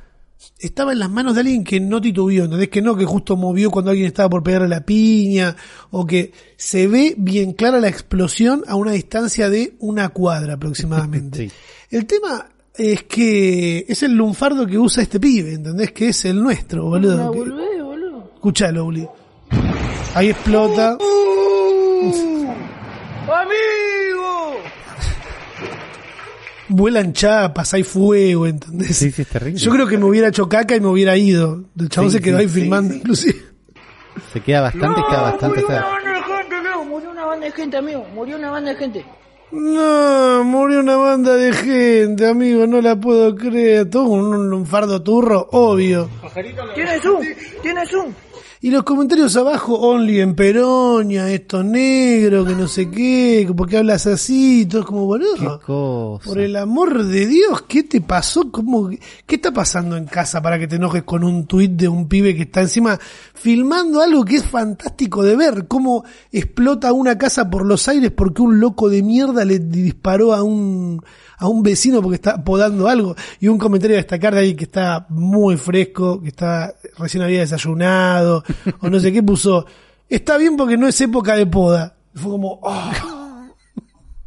[0.59, 2.69] estaba en las manos de alguien que no titubeó, ¿entendés?
[2.69, 5.55] Que no, que justo movió cuando alguien estaba por pegarle la piña,
[5.91, 11.49] o que se ve bien clara la explosión a una distancia de una cuadra aproximadamente.
[11.89, 11.97] Sí.
[11.97, 15.91] El tema es que es el lunfardo que usa este pibe, ¿entendés?
[15.91, 17.31] Que es el nuestro, boludo.
[17.31, 18.31] Que- boludez, boludo.
[18.35, 19.07] Escuchalo, Uli.
[20.15, 20.97] Ahí explota.
[23.27, 24.55] ¡Amigo!
[26.67, 28.95] Vuelan chapas, hay fuego, ¿entendés?
[28.97, 29.59] Sí, sí, es terrible.
[29.59, 31.65] Yo creo que me hubiera hecho caca y me hubiera ido.
[31.79, 32.99] El chabón Sí, se quedó sí, ahí sí, filmando, sí.
[32.99, 33.39] inclusive.
[34.33, 36.85] Se queda bastante, queda bastante murió una banda de gente, amigo.
[36.85, 38.05] Murió una banda de gente, amigo.
[38.13, 39.05] Murió una banda de gente.
[39.51, 43.89] No, murió una banda de gente, amigo, no la puedo creer.
[43.89, 46.09] Todo un, un lunfardo turro, obvio.
[46.73, 47.21] Tiene zoom,
[47.61, 48.13] tiene zoom.
[48.65, 53.77] Y los comentarios abajo, only en Peronia, esto negro, que no sé qué, ¿por qué
[53.77, 54.61] hablas así?
[54.61, 56.19] Y todo es como, boludo.
[56.25, 58.51] Por el amor de Dios, ¿qué te pasó?
[58.51, 62.07] ¿Cómo, ¿Qué está pasando en casa para que te enojes con un tuit de un
[62.07, 62.97] pibe que está encima
[63.35, 65.67] filmando algo que es fantástico de ver?
[65.67, 70.41] Cómo explota una casa por los aires porque un loco de mierda le disparó a
[70.41, 71.03] un,
[71.37, 73.15] a un vecino porque está podando algo.
[73.39, 77.39] Y un comentario a destacar de ahí que está muy fresco, que está recién había
[77.41, 78.43] desayunado,
[78.81, 79.65] o no sé qué puso.
[80.09, 81.95] Está bien porque no es época de poda.
[82.13, 82.91] Fue como, oh,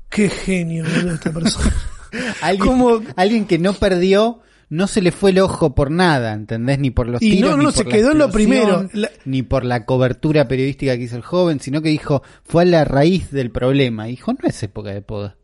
[0.09, 1.73] qué genio, boludo, esta persona.
[2.41, 4.41] Alguien, como- alguien que no perdió,
[4.71, 6.79] no se le fue el ojo por nada, ¿entendés?
[6.79, 8.89] Ni por los Y tiros, no, ni no, por se la quedó en lo primero.
[8.95, 12.67] La- ni por la cobertura periodística que hizo el joven, sino que dijo, fue a
[12.67, 14.09] la raíz del problema.
[14.09, 15.37] Y dijo, no es época de poda.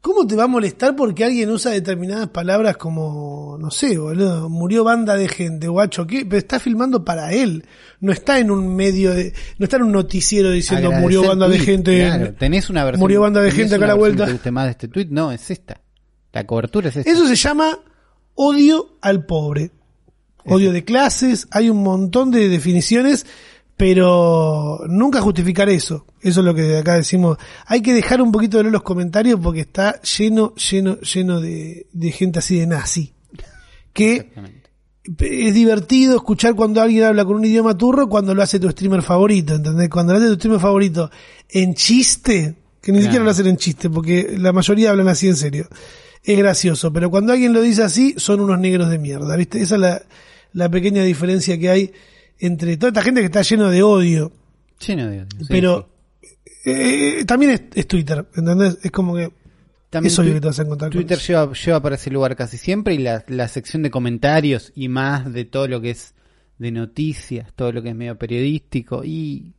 [0.00, 4.82] ¿Cómo te va a molestar porque alguien usa determinadas palabras como, no sé, boludo, murió
[4.82, 6.24] banda de gente, guacho, ¿qué?
[6.24, 7.66] Pero está filmando para él.
[8.00, 11.48] No está en un medio de, no está en un noticiero diciendo Agradecer murió banda
[11.48, 11.98] de gente.
[11.98, 12.34] claro.
[12.34, 13.00] tenés una versión.
[13.00, 14.24] murió banda de gente acá a la vuelta.
[14.26, 15.82] que te más de este tweet, no, es esta.
[16.32, 17.10] La cobertura es esta.
[17.10, 17.78] Eso se llama
[18.34, 19.70] odio al pobre.
[20.46, 23.26] Odio de clases, hay un montón de definiciones,
[23.80, 26.04] pero nunca justificar eso.
[26.20, 27.38] Eso es lo que acá decimos.
[27.64, 31.86] Hay que dejar un poquito de leer los comentarios porque está lleno, lleno, lleno de,
[31.90, 33.14] de gente así de nazi.
[33.94, 34.30] Que
[35.18, 39.00] es divertido escuchar cuando alguien habla con un idioma turro cuando lo hace tu streamer
[39.00, 39.88] favorito, ¿entendés?
[39.88, 41.10] Cuando lo hace tu streamer favorito
[41.48, 43.04] en chiste, que ni Claro.
[43.04, 45.68] siquiera lo hacen en chiste, porque la mayoría hablan así en serio.
[46.22, 49.62] Es gracioso, pero cuando alguien lo dice así, son unos negros de mierda, ¿viste?
[49.62, 50.02] Esa es la,
[50.52, 51.92] la pequeña diferencia que hay
[52.40, 54.32] entre toda esta gente que está lleno de odio,
[54.86, 55.88] Lleno de odio, sí, pero
[56.20, 56.28] sí.
[56.64, 58.78] eh, también es, es Twitter, ¿entendés?
[58.82, 59.30] Es como que
[59.90, 62.34] También es obvio Twi- que te vas a encontrar Twitter lleva, lleva para ese lugar
[62.36, 66.14] casi siempre y la, la sección de comentarios y más de todo lo que es
[66.58, 69.52] de noticias, todo lo que es medio periodístico y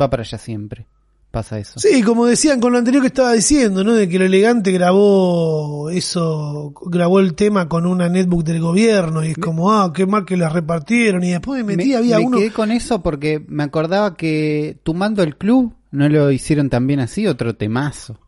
[0.00, 0.86] va para allá siempre.
[1.30, 1.78] Pasa eso.
[1.78, 3.92] Sí, como decían con lo anterior que estaba diciendo, ¿no?
[3.92, 9.32] De que lo elegante grabó eso, grabó el tema con una netbook del gobierno y
[9.32, 12.24] es como, ah, qué mal que las repartieron y después me metí, me, había me
[12.24, 12.38] uno.
[12.38, 17.26] quedé con eso porque me acordaba que Tumando el Club no lo hicieron también así,
[17.26, 18.18] otro temazo.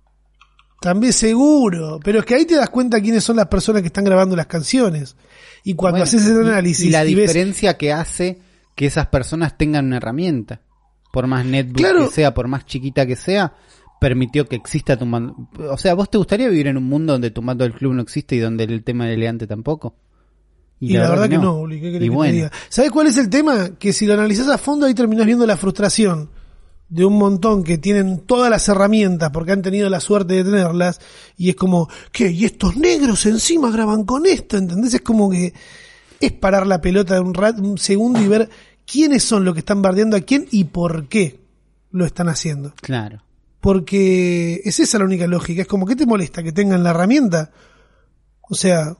[0.81, 4.05] También seguro, pero es que ahí te das cuenta quiénes son las personas que están
[4.05, 5.17] grabando las canciones.
[5.65, 8.39] Y cuando Bueno, haces ese y- análisis y la y ves, diferencia que hace
[8.77, 10.61] que esas personas tengan una herramienta,
[11.13, 12.09] por más netbook Claro.
[12.09, 13.55] que sea, por más chiquita que sea,
[14.01, 15.49] permitió que exista tu mando.
[15.71, 18.03] O sea, ¿vos te gustaría vivir en un mundo donde tu mando del club no
[18.03, 19.95] existe y donde el tema del elegante tampoco?
[20.81, 22.53] y, la, verdad que no, Uli, ¿qué querés Y que te bueno, diga?
[22.69, 23.71] ¿Sabes cuál es el tema?
[23.79, 26.31] Que si lo analizás a fondo ahí terminás viendo la frustración
[26.89, 31.01] de un montón que tienen todas las herramientas porque han tenido la suerte de tenerlas
[31.37, 32.31] y es como, ¿qué?
[32.31, 34.95] Y estos negros encima graban con esto, ¿entendés?
[34.95, 35.53] Es como que
[36.21, 38.49] es parar la pelota de un, rat, un segundo y ver
[38.91, 41.41] quiénes son los que están bardeando a quién y por qué
[41.91, 42.73] lo están haciendo.
[42.81, 43.23] claro.
[43.61, 45.63] Porque es esa la única lógica.
[45.63, 46.45] Es como, ¿qué te molesta?
[46.45, 47.51] ¿Que tengan la herramienta?
[48.49, 48.97] O sea,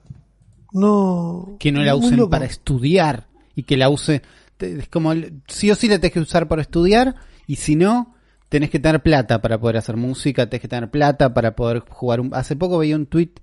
[0.73, 1.57] no...
[1.61, 4.21] Que no la usen para estudiar y que la use.
[4.59, 5.13] Es como,
[5.47, 7.15] sí o sí la tenés que usar para estudiar
[7.47, 8.17] y si no,
[8.49, 12.21] tenés que tener plata para poder hacer música, tenés que tener plata para poder jugar
[12.21, 12.35] un...
[12.35, 13.35] Hace poco veía un tweet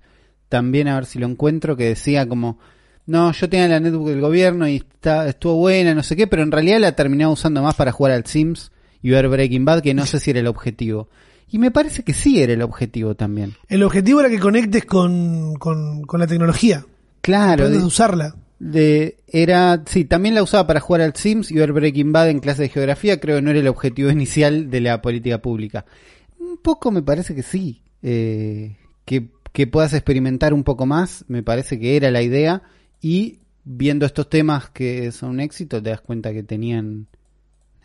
[0.50, 2.58] también, a ver si lo encuentro, que decía como,
[3.06, 6.42] no, yo tenía la netbook del gobierno y está, estuvo buena, no sé qué, pero
[6.42, 9.94] en realidad la terminaba usando más para jugar al Sims y ver Breaking Bad, que
[9.94, 11.08] no sé si era el objetivo.
[11.48, 13.54] Y me parece que sí era el objetivo también.
[13.68, 16.84] El objetivo era que conectes con, con, con la tecnología.
[17.20, 18.34] Claro, de- usarla.
[18.58, 22.40] de era sí también la usaba para jugar al Sims y ver Breaking Bad en
[22.40, 25.84] clase de geografía creo que no era el objetivo inicial de la política pública
[26.38, 31.42] un poco me parece que sí eh, que, que puedas experimentar un poco más, me
[31.42, 32.62] parece que era la idea,
[33.06, 37.06] y viendo estos temas que son un éxito, te das cuenta que tenían,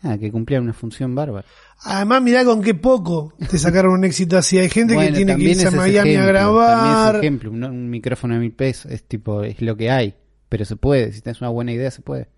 [0.02, 1.46] nada, que cumplían una función bárbara.
[1.84, 4.58] Además, mirá con qué poco te sacaron un éxito así.
[4.58, 7.16] Hay gente que tiene que irse a Miami a también es grabar.
[7.16, 10.16] ejemplo, un, un micrófono de mil pesos es tipo, es lo que hay,
[10.48, 12.28] pero se puede, si tienes una buena idea se puede.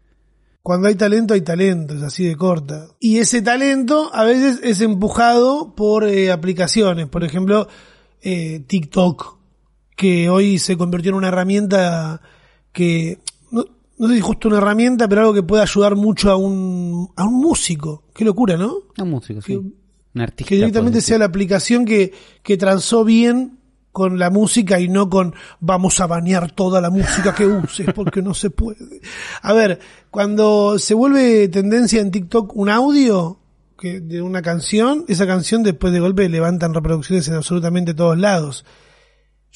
[0.63, 2.89] Cuando hay talento, hay talento, es así de corta.
[3.01, 7.67] Y ese talento a veces es empujado por eh, aplicaciones, por ejemplo,
[8.21, 9.39] eh, TikTok,
[9.97, 12.21] que hoy se convirtió en una herramienta
[12.75, 13.19] que,
[13.51, 13.65] no,
[13.97, 17.25] no sé si justo una herramienta, pero algo que puede ayudar mucho a un, a
[17.25, 18.03] un músico.
[18.15, 18.75] Qué locura, ¿no?
[18.99, 19.55] Un músico, sí.
[19.55, 19.59] Que-
[20.15, 20.49] Un artista.
[20.49, 23.59] Que directamente sea la aplicación que, que transó bien
[23.91, 28.23] con la música y no con vamos a banear toda la música que uses porque
[28.23, 29.01] no se puede.
[29.41, 29.79] A ver,
[30.11, 33.39] cuando se vuelve tendencia en TikTok un audio
[33.79, 38.65] que, de una canción, esa canción después de golpe levantan reproducciones en absolutamente todos lados.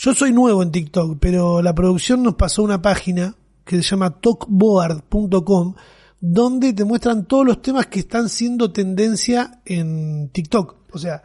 [0.00, 3.34] Yo soy nuevo en TikTok, pero la producción nos pasó una página
[3.64, 5.74] que se llama talkboard.com
[6.20, 10.76] donde te muestran todos los temas que están siendo tendencia en TikTok.
[10.92, 11.24] O sea,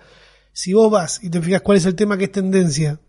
[0.52, 3.00] si vos vas y te fijas cuál es el tema que es tendencia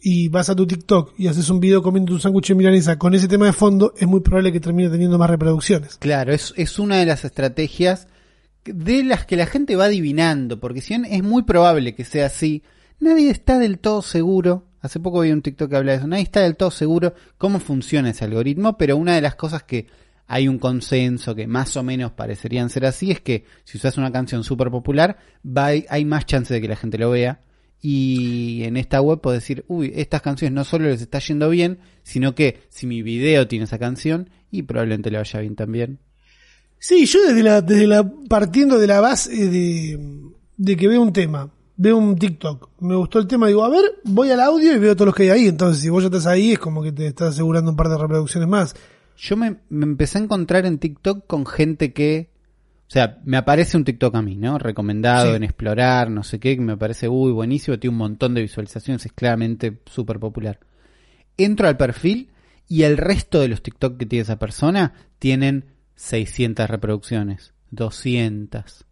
[0.00, 3.14] y vas a tu TikTok y haces un video comiendo un sándwich de milanesa con
[3.14, 5.98] ese tema de fondo, es muy probable que termine teniendo más reproducciones.
[5.98, 8.08] Claro, es, es una de las estrategias
[8.64, 12.26] de las que la gente va adivinando, porque si bien es muy probable que sea
[12.26, 12.64] así,
[12.98, 14.64] nadie está del todo seguro.
[14.86, 17.58] Hace poco vi un TikTok que habla de eso, nadie está del todo seguro cómo
[17.58, 19.88] funciona ese algoritmo, pero una de las cosas que
[20.28, 24.12] hay un consenso que más o menos parecerían ser así es que si usas una
[24.12, 25.18] canción súper popular,
[25.88, 27.40] hay más chance de que la gente lo vea.
[27.82, 31.80] Y en esta web puedo decir, uy, estas canciones no solo les está yendo bien,
[32.04, 35.98] sino que si mi video tiene esa canción, y probablemente le vaya bien también.
[36.78, 39.34] Sí, yo desde la, desde la, partiendo de la base
[40.56, 43.84] de que veo un tema, veo un TikTok, me gustó el tema, digo, a ver,
[44.04, 46.26] voy al audio y veo todos los que hay ahí, entonces si vos ya estás
[46.26, 48.74] ahí es como que te estás asegurando un par de reproducciones más.
[49.18, 52.30] Yo me, me empecé a encontrar en TikTok con gente que,
[52.86, 54.58] o sea, me aparece un TikTok a mí, ¿no?
[54.58, 55.36] Recomendado Sí.
[55.36, 59.04] en explorar, no sé qué, que me parece, uy, buenísimo, tiene un montón de visualizaciones,
[59.06, 60.60] es claramente súper popular.
[61.36, 62.30] Entro al perfil
[62.68, 68.84] y el resto de los TikTok que tiene esa persona tienen 600 reproducciones, 200,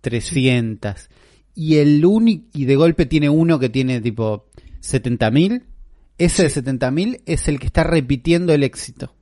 [0.00, 1.08] 300.
[1.54, 4.46] Y el único, y de golpe tiene uno que tiene tipo
[4.80, 5.64] 70.000.
[6.18, 9.14] Ese de 70.000 es el que está repitiendo el éxito.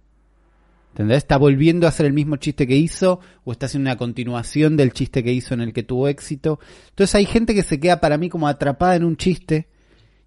[0.93, 1.19] ¿Entendés?
[1.19, 4.93] Está volviendo a hacer el mismo chiste que hizo o está haciendo una continuación del
[4.93, 6.59] chiste que hizo en el que tuvo éxito.
[6.91, 9.69] Entonces hay gente que se queda para mí como atrapada en un chiste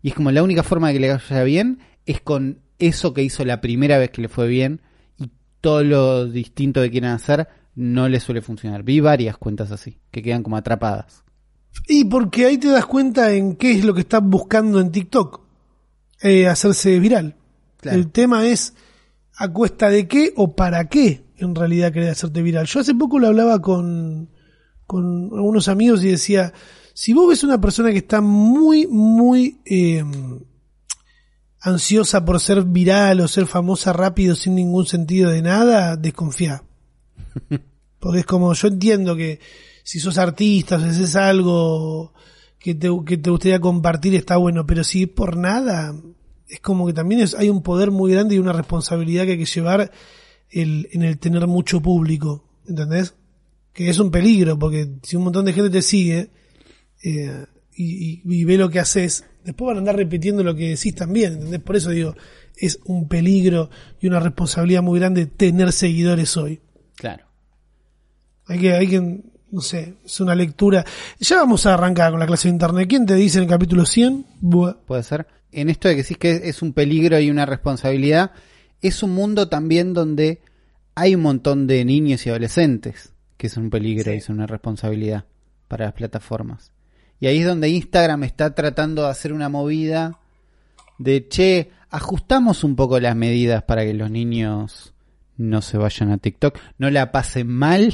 [0.01, 3.23] y es como la única forma de que le vaya bien es con eso que
[3.23, 4.81] hizo la primera vez que le fue bien
[5.17, 8.83] y todo lo distinto que quieran hacer no le suele funcionar.
[8.83, 11.22] Vi varias cuentas así, que quedan como atrapadas.
[11.87, 15.41] Y porque ahí te das cuenta en qué es lo que estás buscando en TikTok.
[16.21, 17.35] Eh, hacerse viral.
[17.81, 17.97] Claro.
[17.97, 18.73] El tema es
[19.35, 22.65] a cuesta de qué o para qué en realidad querés hacerte viral.
[22.65, 24.29] Yo hace poco lo hablaba con,
[24.87, 26.53] con algunos amigos y decía,
[26.93, 30.03] si vos ves una persona que está muy, muy eh,
[31.59, 36.63] ansiosa por ser viral o ser famosa rápido sin ningún sentido de nada, desconfía.
[37.99, 39.39] Porque es como, yo entiendo que
[39.83, 42.13] si sos artista, si haces algo
[42.59, 45.93] que te, que te gustaría compartir, está bueno, pero si es por nada,
[46.47, 49.37] es como que también es, hay un poder muy grande y una responsabilidad que hay
[49.37, 49.91] que llevar
[50.49, 53.15] el, en el tener mucho público, ¿entendés?
[53.73, 56.29] Que es un peligro, porque si un montón de gente te sigue
[57.03, 60.69] eh, y, y- y ve lo que haces, después van a andar repitiendo lo que
[60.69, 61.59] decís también, ¿entendés?
[61.59, 62.15] Por eso digo,
[62.55, 63.69] es un peligro
[63.99, 66.61] y una responsabilidad muy grande tener seguidores hoy.
[66.95, 67.25] Claro.
[68.45, 69.21] Hay que, hay que,
[69.53, 70.83] no sé, es una lectura.
[71.19, 72.87] Ya vamos a arrancar con la clase de internet.
[72.89, 74.25] ¿Quién te dice en el capítulo 100?
[74.41, 74.73] Buah.
[74.85, 75.27] puede ser.
[75.51, 78.31] En esto de que decís que es un peligro y una responsabilidad,
[78.81, 80.41] es un mundo también donde
[80.95, 84.17] hay un montón de niños y adolescentes que es un peligro Sí.
[84.17, 85.25] y son una responsabilidad
[85.67, 86.71] para las plataformas.
[87.19, 90.19] Y ahí es donde Instagram está tratando de hacer una movida
[90.97, 94.93] de, che, ajustamos un poco las medidas para que los niños
[95.37, 97.93] no se vayan a TikTok, no la pasen mal,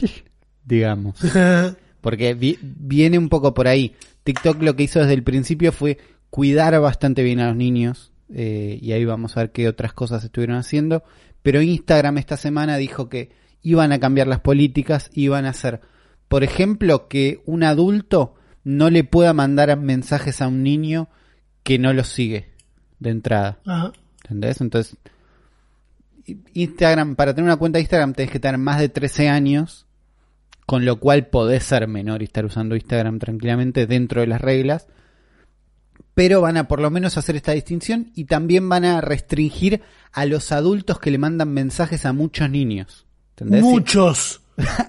[0.69, 1.15] digamos.
[2.01, 3.95] Porque vi- viene un poco por ahí.
[4.23, 5.97] TikTok lo que hizo desde el principio fue
[6.29, 8.11] cuidar bastante bien a los niños.
[8.33, 11.03] eh, y ahí vamos a ver qué otras cosas estuvieron haciendo.
[11.41, 13.31] Pero Instagram esta semana dijo que
[13.63, 15.81] iban a cambiar las políticas, iban a hacer,
[16.27, 21.09] por ejemplo, que un adulto no le pueda mandar mensajes a un niño
[21.63, 22.49] que no los sigue
[22.99, 23.59] de entrada.
[23.65, 23.91] Ajá.
[24.23, 24.61] ¿Entendés?
[24.61, 24.95] Entonces,
[26.53, 29.85] Instagram, para tener una cuenta de Instagram tenés que tener más de 13 años,
[30.69, 34.87] con lo cual podés ser menor y estar usando Instagram tranquilamente dentro de las reglas.
[36.13, 40.25] pero van a por lo menos hacer esta distinción y también van a restringir a
[40.25, 43.05] los adultos que le mandan mensajes a muchos niños.
[43.37, 43.63] ¿Entendés?
[43.71, 44.41] Muchos.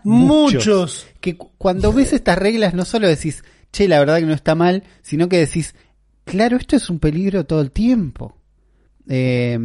[0.05, 1.07] Muchos.
[1.21, 4.55] Que cu- cuando ves estas reglas no solo decís, che, la verdad que no está
[4.57, 5.75] mal, sino que decís,
[6.25, 8.37] claro, esto es un peligro todo el tiempo.
[9.09, 9.59] Eh,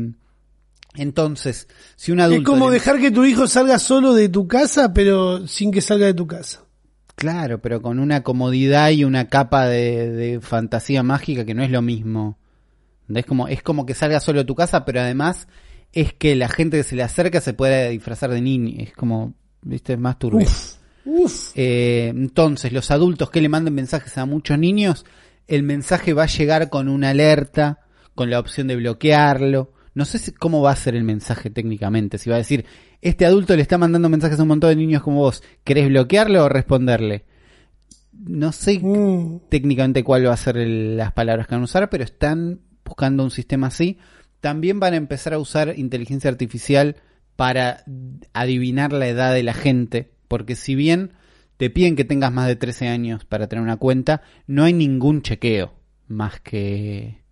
[0.98, 2.42] entonces, si un adulto...
[2.42, 6.06] Es como dejar que tu hijo salga solo de tu casa, pero sin que salga
[6.06, 6.66] de tu casa.
[7.16, 11.72] Claro, pero con una comodidad y una capa de, de fantasía mágica que no es
[11.72, 12.38] lo mismo.
[13.14, 15.48] Es como, es como que salga solo de tu casa, pero además
[15.94, 18.76] es que la gente que se le acerca se puede disfrazar de niño.
[18.80, 20.46] Es como, viste, es más turbio.
[20.46, 20.74] Uf.
[21.06, 21.52] Uf.
[21.56, 25.06] Eh, entonces, los adultos que le manden mensajes a muchos niños,
[25.48, 27.80] el mensaje va a llegar con una alerta,
[28.16, 29.72] con la opción de bloquearlo.
[29.96, 32.18] No sé si- cómo va a ser el mensaje técnicamente.
[32.20, 32.66] Si va a decir,
[33.02, 36.44] este adulto le está mandando mensajes a un montón de niños como vos, ¿querés bloquearlo
[36.44, 37.26] o responderle?
[38.12, 39.40] No sé Mm.
[39.50, 43.24] técnicamente cuál va a ser el- las palabras que van a usar, pero están buscando
[43.24, 43.98] un sistema así.
[44.42, 46.98] También van a empezar a usar inteligencia artificial
[47.36, 47.84] para
[48.34, 51.12] adivinar la edad de la gente, porque si bien
[51.58, 55.22] te piden que tengas más de 13 años para tener una cuenta, no hay ningún
[55.22, 55.74] chequeo
[56.08, 57.24] más que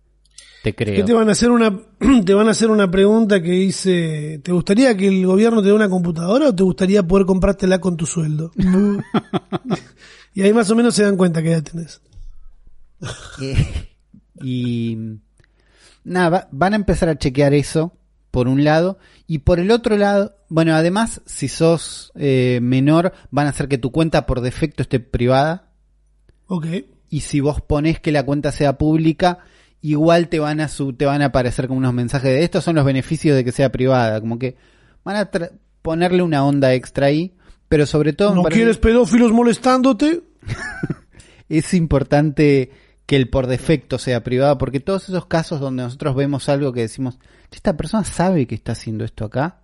[0.64, 0.96] te creo.
[0.96, 1.78] ¿Qué te van a hacer una
[2.24, 5.74] te van a hacer una pregunta que dice, ¿te gustaría que el gobierno te dé
[5.74, 8.50] una computadora o te gustaría poder comprártela con tu sueldo?
[10.34, 12.00] y ahí más o menos se dan cuenta que ya tenés.
[13.42, 13.88] Eh,
[14.42, 14.96] y
[16.04, 17.92] nada, va- van a empezar a chequear eso
[18.30, 23.46] por un lado y por el otro lado, bueno, además si sos eh, menor van
[23.46, 25.70] a hacer que tu cuenta por defecto esté privada
[26.46, 26.66] Ok.
[27.10, 29.38] y si vos ponés que la cuenta sea pública
[29.90, 32.76] igual te van a su- te van a aparecer como unos mensajes de estos son
[32.76, 34.56] los beneficios de que sea privada, como que
[35.04, 37.34] van a tra- ponerle una onda extra ahí,
[37.68, 40.22] pero sobre todo ¿No parece- quieres pedófilos molestándote?
[41.48, 42.70] es importante
[43.06, 46.80] que el por defecto sea privado, porque todos esos casos donde nosotros vemos algo que
[46.80, 47.18] decimos,
[47.50, 49.60] "Che, esta persona sabe que está haciendo esto acá,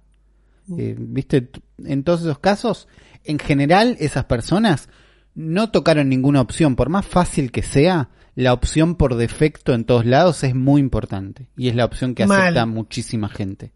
[0.78, 1.50] Eh, viste,
[1.84, 2.86] en todos esos casos,
[3.24, 4.88] en general esas personas
[5.34, 8.08] no tocaron ninguna opción, por más fácil que sea,
[8.40, 12.26] la opción por defecto en todos lados es muy importante y es la opción que
[12.26, 12.40] Mal.
[12.42, 13.72] acepta muchísima gente.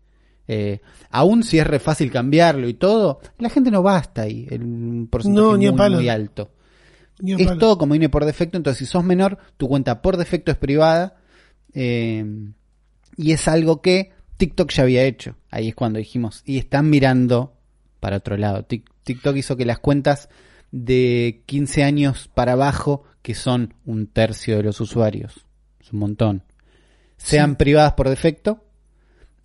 [0.47, 4.47] Eh, aún si es re fácil cambiarlo y todo, la gente no va hasta ahí,
[4.51, 5.97] el porcentaje No, ni muy, palo.
[5.97, 6.51] muy alto.
[7.21, 7.59] Ni Es palo.
[7.59, 11.17] todo como viene por defecto, entonces si sos menor, tu cuenta por defecto es privada.
[11.73, 12.25] eh,
[13.17, 15.37] y es algo que TikTok ya había hecho.
[15.51, 17.57] Ahí es cuando dijimos, y están mirando
[18.01, 18.67] para otro lado.
[18.67, 20.29] Tik- TikTok hizo que las cuentas
[20.73, 25.47] de 15 años para abajo, que son un tercio de los usuarios,
[25.81, 26.43] es un montón,
[27.17, 28.63] sean privadas por defecto.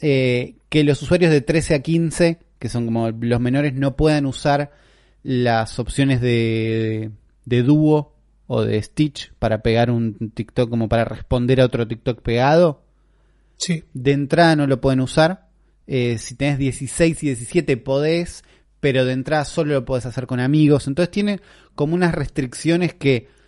[0.01, 4.25] eh, que los usuarios de 13 a 15, que son como los menores, no puedan
[4.25, 4.71] usar
[5.23, 7.11] las opciones de,
[7.45, 8.13] de dúo
[8.47, 12.83] o de Stitch para pegar un TikTok como para responder a otro TikTok pegado.
[13.55, 13.85] Sí.
[13.93, 15.47] De entrada no lo pueden usar.
[15.87, 18.43] Eh, si tenés 16 y 17 podés,
[18.81, 20.87] pero de entrada solo lo podés hacer con amigos.
[20.87, 21.39] Entonces tiene
[21.75, 23.38] como unas restricciones que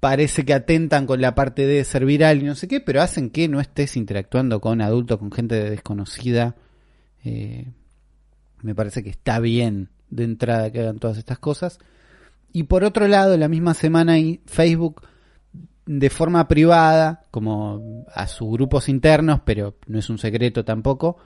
[0.00, 3.30] parece que atentan con la parte de ser viral y no sé qué, pero hacen
[3.30, 6.56] que no estés interactuando con adultos, con gente desconocida.
[7.22, 7.66] Eh,
[8.62, 11.78] me parece que está bien de entrada que hagan todas estas cosas.
[12.52, 14.14] Y por otro lado, la misma semana
[14.46, 15.02] Facebook
[15.86, 21.18] de forma privada, como a sus grupos internos, pero no es un secreto tampoco,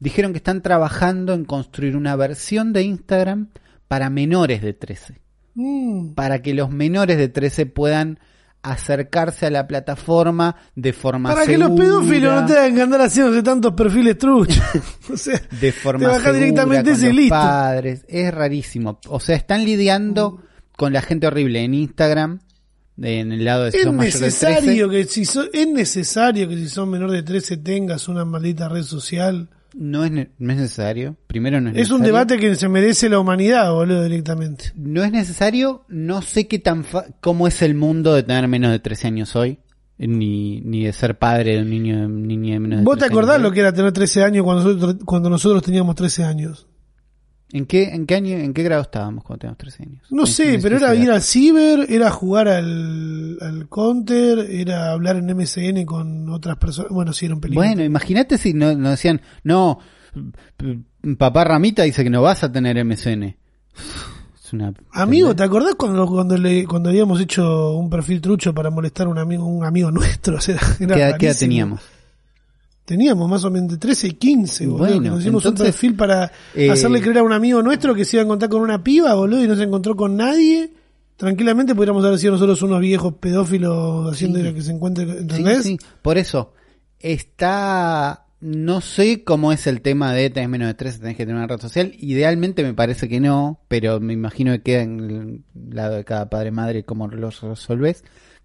[0.00, 3.48] dijeron que están trabajando en construir una versión de Instagram
[3.88, 5.22] para menores de 13
[5.54, 6.14] Mm.
[6.14, 8.18] para que los menores de 13 puedan
[8.62, 11.68] acercarse a la plataforma de forma Para que segura.
[11.68, 14.62] los pedófilos no tengan que andar haciéndose tantos perfiles truchos.
[15.12, 17.34] o sea, de forma te segura directamente con ese los listo.
[17.34, 18.04] padres.
[18.08, 19.00] Es rarísimo.
[19.08, 20.40] O sea, están lidiando
[20.76, 22.38] con la gente horrible en Instagram,
[23.00, 24.24] en el lado de si Es mayor de 13.
[24.46, 28.68] necesario que si so- es necesario que si sos menor de 13 tengas una maldita
[28.68, 29.50] red social.
[29.74, 31.16] No es, ne- no es necesario.
[31.26, 34.72] Primero no es, Es un debate que se merece la humanidad, boludo, directamente.
[34.76, 35.84] No es necesario.
[35.88, 39.34] No sé qué tan fa- cómo es el mundo de tener menos de 13 años
[39.36, 39.58] hoy.
[39.98, 43.12] Ni, ni de ser padre de un niño, niño de menos de ¿Vos te 13
[43.12, 46.66] acordás años lo que era tener 13 años cuando nosotros, cuando nosotros teníamos 13 años?
[47.54, 50.02] ¿En qué, en qué año, en qué grado estábamos cuando teníamos 13 años?
[50.10, 55.26] No sé, pero era ir al ciber, era jugar al, al counter, era hablar en
[55.36, 56.90] MSN con otras personas.
[56.92, 57.62] Bueno, sí, era un peligro.
[57.62, 59.78] Bueno, imagínate si no, no decían, no,
[61.18, 63.22] papá Ramita dice que no vas a tener MSN.
[64.42, 64.72] Es una...
[64.92, 69.10] Amigo, ¿te acordás cuando, cuando, le, cuando habíamos hecho un perfil trucho para molestar a
[69.10, 70.36] un amigo, un amigo nuestro?
[70.38, 71.80] O sea, era ¿Qué, edad- qué edad teníamos?
[72.84, 74.78] Teníamos más o menos de 13 y 15, boludo.
[74.86, 78.04] Bueno, que nos hicimos un perfil para eh, hacerle creer a un amigo nuestro que
[78.04, 80.72] se iba a encontrar con una piba, boludo, y no se encontró con nadie.
[81.16, 84.52] tranquilamente podríamos haber sido nosotros unos viejos pedófilos haciendo Sí.
[84.54, 85.62] que se encuentre, Sí, ¿entendés?
[85.62, 85.78] sí.
[86.02, 86.52] Por eso,
[86.98, 88.26] está.
[88.40, 91.46] No sé cómo es el tema de tenés menos de 13, tenés que tener una
[91.46, 91.92] red social.
[92.00, 96.28] Idealmente me parece que no, pero me imagino que queda en el lado de cada
[96.28, 98.02] padre madre cómo lo resolvés.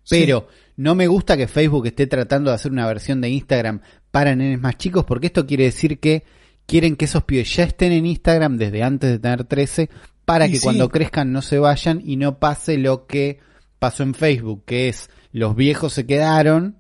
[0.10, 3.82] Pero no me gusta que Facebook esté tratando de hacer una versión de Instagram
[4.12, 6.24] para nenes más chicos, porque esto quiere decir que
[6.66, 9.90] quieren que esos pibes ya estén en Instagram desde antes de tener 13,
[10.26, 10.64] para Y que sí.
[10.64, 13.40] cuando crezcan no se vayan y no pase lo que
[13.80, 16.78] pasó en Facebook, que es los viejos se quedaron,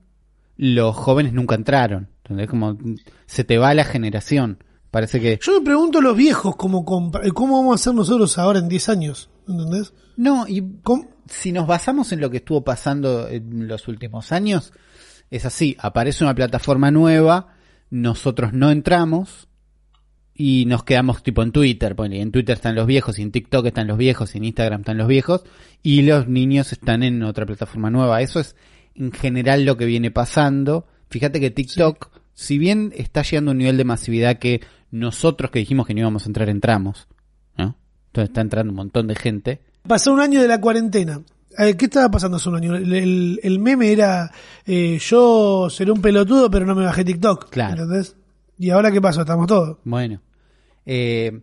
[0.57, 2.09] los jóvenes nunca entraron.
[2.23, 2.49] ¿Entendés?
[2.49, 2.77] Como
[3.25, 4.63] se te va la generación.
[4.91, 5.39] Parece que...
[5.41, 8.89] Yo me pregunto los viejos cómo, compra- cómo vamos a hacer nosotros ahora en 10
[8.89, 9.93] años, ¿entendés?
[10.15, 11.09] No, y ¿Cómo?
[11.27, 14.71] si nos basamos en lo que estuvo pasando en los últimos años,
[15.29, 17.53] es así, aparece una plataforma nueva,
[17.89, 19.47] nosotros no entramos
[20.33, 23.65] y nos quedamos tipo en Twitter, ponele, en Twitter están los viejos, y en TikTok
[23.65, 25.43] están los viejos, y en Instagram están los viejos,
[25.83, 28.21] y los niños están en otra plataforma nueva.
[28.21, 28.55] Eso es
[28.95, 30.85] en general lo que viene pasando.
[31.09, 32.09] Fíjate que TikTok,
[32.39, 34.61] si bien está llegando a un nivel de masividad que
[34.91, 37.07] nosotros que dijimos que no íbamos a entrar, entramos,
[37.57, 37.75] ¿no?
[38.07, 39.61] Entonces está entrando un montón de gente.
[39.87, 41.19] Pasó un año de la cuarentena.
[41.57, 42.75] Eh, ¿Qué estaba pasando hace un año?
[42.75, 44.31] El, el- el meme era,
[44.67, 47.49] eh, yo seré un pelotudo, pero no me bajé TikTok.
[47.49, 47.81] Claro.
[47.81, 48.15] ¿Entendés?
[48.59, 49.77] Y ahora qué pasó, estamos todos.
[49.83, 50.21] Bueno,
[50.85, 51.41] eh,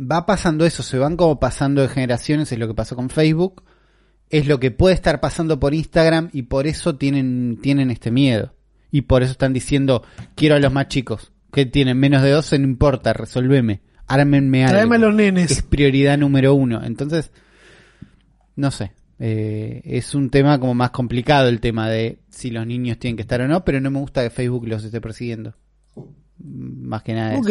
[0.00, 3.64] va pasando eso, se van como pasando de generaciones, es lo que pasó con Facebook,
[4.30, 8.54] es lo que puede estar pasando por Instagram y por eso tienen, tienen este miedo.
[8.90, 10.02] Y por eso están diciendo,
[10.34, 14.74] quiero a los más chicos, que tienen menos de 12, no importa, resolveme, ármenme algo.
[14.76, 15.50] Traeme a los nenes.
[15.50, 16.82] Es prioridad número uno.
[16.84, 17.30] Entonces,
[18.56, 18.92] no sé.
[19.18, 23.22] eh, es un tema como más complicado el tema de si los niños tienen que
[23.22, 25.54] estar o no, pero no me gusta que Facebook los esté persiguiendo.
[26.38, 27.32] Más que nada.
[27.34, 27.40] eso.
[27.42, 27.50] Ok.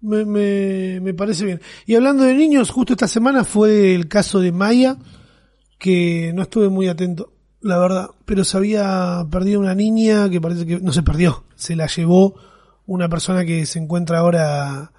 [0.00, 1.60] Me, me, me parece bien.
[1.86, 4.96] Y hablando de niños, justo esta semana fue el caso de Maya,
[5.78, 7.32] que no estuve muy atento,
[7.66, 11.76] la verdad, pero se había perdido una niña que parece que no se perdió, se
[11.76, 12.34] la llevó
[12.86, 14.92] una persona que se encuentra ahora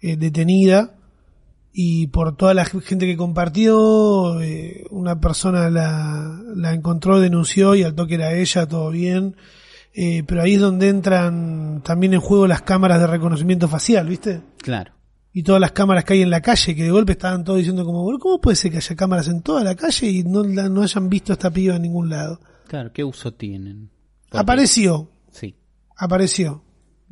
[0.00, 0.94] eh, detenida
[1.72, 7.84] y por toda la gente que compartió, eh, una persona la, la encontró, denunció y
[7.84, 9.36] al toque era ella, todo bien.
[9.92, 14.40] Eh, pero ahí es donde entran también en juego las cámaras de reconocimiento facial, ¿viste?
[14.58, 14.92] Claro.
[15.32, 17.84] Y todas las cámaras que hay en la calle, que de golpe estaban todos diciendo
[17.84, 20.68] como, "Boludo, ¿cómo puede ser que haya cámaras en toda la calle y no, la-
[20.68, 22.40] no hayan visto a esta piba en ningún lado?
[22.66, 23.90] Claro, ¿qué uso tienen?
[24.28, 25.54] Porque- Apareció, Sí.
[25.96, 26.64] apareció.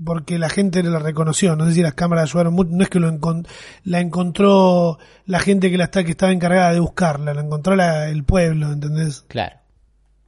[0.04, 3.00] Porque la gente la reconoció, no sé si las cámaras ayudaron mucho, no es que
[3.00, 3.46] lo encon-
[3.82, 8.08] la encontró la gente que la está, que estaba encargada de buscarla, la encontró la-
[8.08, 9.22] el pueblo, ¿entendés?
[9.26, 9.56] Claro.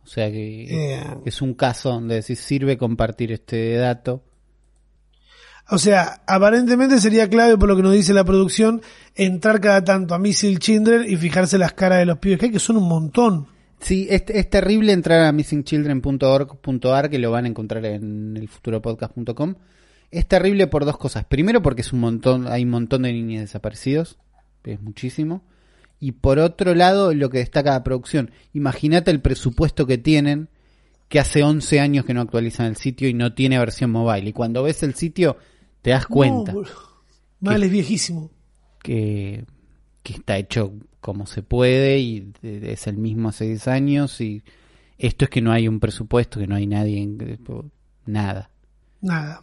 [0.03, 1.01] O sea que Eh.
[1.25, 4.25] es un caso donde decís, sirve compartir este dato.
[5.69, 8.83] O sea, aparentemente sería clave por lo que nos dice la producción,
[9.15, 12.53] entrar cada tanto a Missile Children y fijarse las caras de los pibes que hay,
[12.53, 13.47] que son un montón.
[13.81, 19.55] Sí, es, es terrible entrar a missingchildren.org.ar, que lo van a encontrar en el futuropodcast.com.
[20.11, 21.25] Es terrible por dos cosas.
[21.25, 24.19] Primero porque es un montón, hay un montón de niños desaparecidos,
[24.65, 25.43] es muchísimo.
[25.99, 28.31] Y por otro lado, lo que destaca la producción.
[28.53, 30.49] Imagínate el presupuesto que tienen,
[31.11, 34.31] que hace 11 años que no actualizan el sitio y no tiene versión mobile.
[34.31, 35.37] Y cuando ves el sitio,
[35.83, 36.53] te das cuenta.
[36.53, 36.63] No.
[37.41, 38.31] Mal, es viejísimo.
[38.83, 39.45] que,
[40.03, 44.43] que está hecho como se puede y es el mismo hace 10 años y
[44.99, 47.41] esto es que no hay un presupuesto, que no hay nadie, en-
[48.07, 48.51] nada.
[49.01, 49.43] Nada.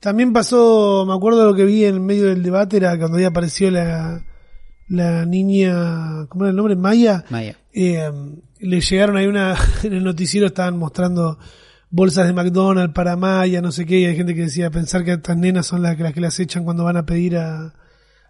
[0.00, 3.70] También pasó, me acuerdo lo que vi en medio del debate, era cuando ahí apareció
[3.70, 4.24] la,
[4.88, 6.76] la niña, ¿cómo era el nombre?
[6.76, 7.24] Maya.
[7.30, 7.56] Maya.
[7.72, 8.08] Eh,
[8.60, 11.38] le llegaron ahí una, en el noticiero estaban mostrando
[11.90, 15.12] bolsas de McDonald's para Maya, no sé qué, y hay gente que decía pensar que
[15.12, 17.72] estas nenas son las que las, que las echan cuando van a pedir a,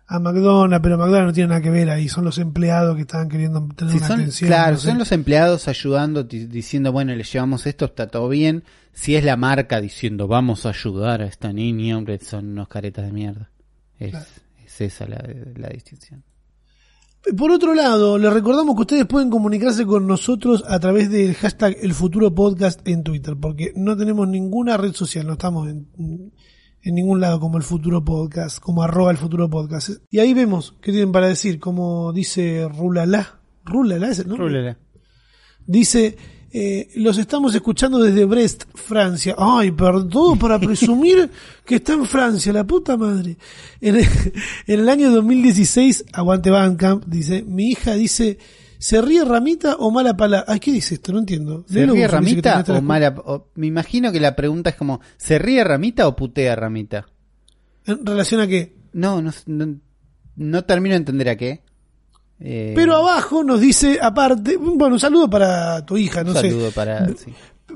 [0.07, 3.29] a McDonald's, pero McDonald's no tiene nada que ver ahí, son los empleados que estaban
[3.29, 4.49] queriendo tener Si una son, atención.
[4.49, 4.87] claro, no sé.
[4.89, 8.62] son los empleados ayudando, di- diciendo, bueno, le llevamos esto, está todo bien.
[8.93, 13.07] Si es la marca diciendo, vamos a ayudar a esta niña, hombre, son unos caretas
[13.07, 13.51] de mierda.
[13.99, 14.14] Es,
[14.64, 15.22] es esa la,
[15.57, 16.22] la distinción.
[17.37, 21.77] Por otro lado, les recordamos que ustedes pueden comunicarse con nosotros a través del hashtag
[21.83, 25.89] El Futuro Podcast en Twitter, porque no tenemos ninguna red social, no estamos en,
[26.83, 29.91] en ningún lado como El Futuro Podcast, como arroba El Futuro Podcast.
[30.11, 33.41] Y ahí vemos qué tienen para decir, como dice Rulala.
[33.64, 34.77] Rulala es el nombre.
[35.66, 36.16] Dice,
[36.53, 39.35] eh, los estamos escuchando desde Brest, Francia.
[39.39, 41.31] Ay, perdón, para presumir
[41.65, 43.37] que está en Francia, la puta madre.
[43.81, 44.05] En el,
[44.67, 48.39] en el año 2016, aguante Bandcamp, dice, mi hija dice,
[48.79, 50.47] ¿se ríe Ramita o mala palabra?
[50.53, 51.13] Ay, ¿qué dice esto?
[51.13, 51.65] No entiendo.
[51.69, 53.15] ¿Se ríe Ramita o mala?
[53.25, 57.07] o- me imagino que la pregunta es como, ¿se ríe Ramita o putea Ramita?
[57.87, 58.77] ¿En relación a qué?
[58.93, 59.77] No, no, no,
[60.37, 61.63] no termino de entender a qué.
[62.41, 66.51] Eh, Pero abajo nos dice, aparte, bueno, un saludo para tu hija, no un sé.
[66.51, 67.07] saludo para.
[67.09, 67.32] sí.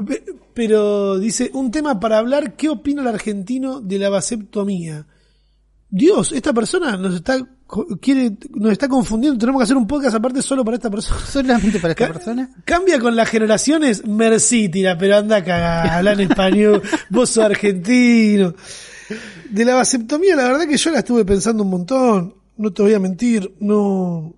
[0.06, 5.06] Pe- Pero dice, un tema para hablar, ¿qué opina el argentino de la vasectomía?
[5.90, 7.36] Dios, esta persona nos está,
[8.00, 11.20] quiere, nos está confundiendo, tenemos que hacer un podcast aparte solo para esta persona.
[11.26, 12.50] Solamente para esta Ca- persona.
[12.64, 17.44] Cambia con las generaciones, merci, tira, pero anda a cagar, habla en español, vos sos
[17.44, 18.54] argentino.
[19.50, 22.94] De la vasectomía, la verdad que yo la estuve pensando un montón, no te voy
[22.94, 24.34] a mentir, no,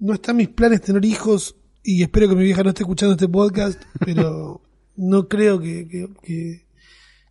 [0.00, 3.12] no está en mis planes tener hijos y espero que mi vieja no esté escuchando
[3.14, 4.60] este podcast, pero
[4.96, 6.66] no creo que, que, que,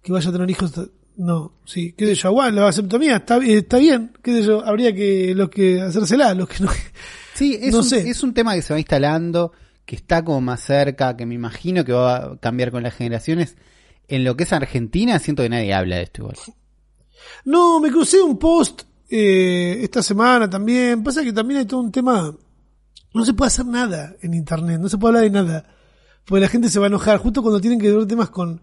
[0.02, 0.72] que vaya a tener hijos.
[1.18, 4.94] No, sí, qué sé yo, igual, la vasectomía está, está bien, qué sé yo, habría
[4.94, 6.70] que, los que hacérsela, los que no.
[7.36, 8.10] Sí, es, No un, sé.
[8.10, 9.52] es un tema que se va instalando,
[9.86, 13.58] que está como más cerca, que me imagino que va a cambiar con las generaciones.
[14.08, 16.38] En lo que es Argentina, siento que nadie habla de esto igual.
[17.44, 21.04] No, me crucé un post eh, esta semana también.
[21.04, 22.34] Pasa que también hay todo un tema.
[23.16, 25.66] No se puede hacer nada en internet, no se puede hablar de nada.
[26.26, 28.62] Porque la gente se va a enojar justo cuando tienen que ver temas con,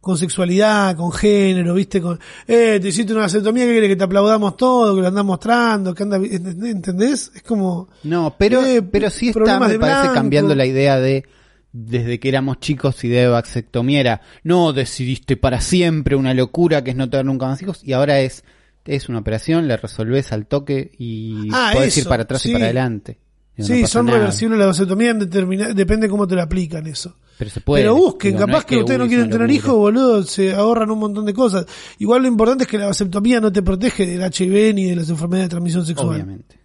[0.00, 4.04] con sexualidad, con género, viste, con, eh, te hiciste una vasectomía que quiere que te
[4.04, 7.32] aplaudamos todo, que lo andás mostrando, que anda, ¿entendés?
[7.34, 11.24] Es como, No, pero, Eh, pero sí está, me parece, cambiando la idea de
[11.72, 16.90] desde que éramos chicos y de vasectomía era, no, decidiste para siempre una locura que
[16.90, 18.44] es no tener nunca más hijos, y ahora es,
[18.84, 22.50] es una operación, le resolvés al toque y Ah, podés ir para atrás sí.
[22.50, 23.18] y para adelante.
[23.56, 24.18] Sí, son nada.
[24.18, 27.16] reversibles la vasectomía, en determina- depende cómo te la aplican eso.
[27.38, 27.82] Pero se puede.
[27.84, 30.90] Pero busquen, Digo, no capaz es que, ustedes no quieren tener hijos, boludo, se ahorran
[30.90, 31.66] un montón de cosas.
[31.98, 35.08] Igual lo importante es que la vasectomía no te protege del HIV ni de las
[35.08, 36.08] enfermedades de transmisión sexual.
[36.16, 36.58] Obviamente.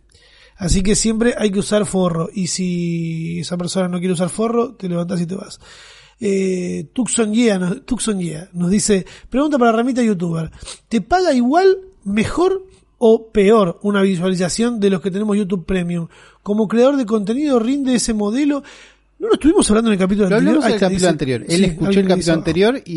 [0.58, 2.30] Así que siempre hay que usar forro.
[2.34, 5.60] Y si esa persona no quiere usar forro, te levantás y te vas.
[6.20, 10.52] Eh, Tucson Yea nos, Tucson Yea nos dice, pregunta para Ramita YouTuber,
[10.90, 12.66] ¿te paga igual, mejor
[13.00, 16.08] o peor una visualización de los que tenemos YouTube Premium?
[16.44, 18.62] Como creador de contenido rinde ese modelo.
[19.18, 20.56] ¿No lo estuvimos hablando en el capítulo Lo anterior?
[20.58, 21.42] hablamos en Ahí el está, capítulo dice- anterior.
[21.50, 22.94] Él sí, escuchó el capítulo dice anterior y,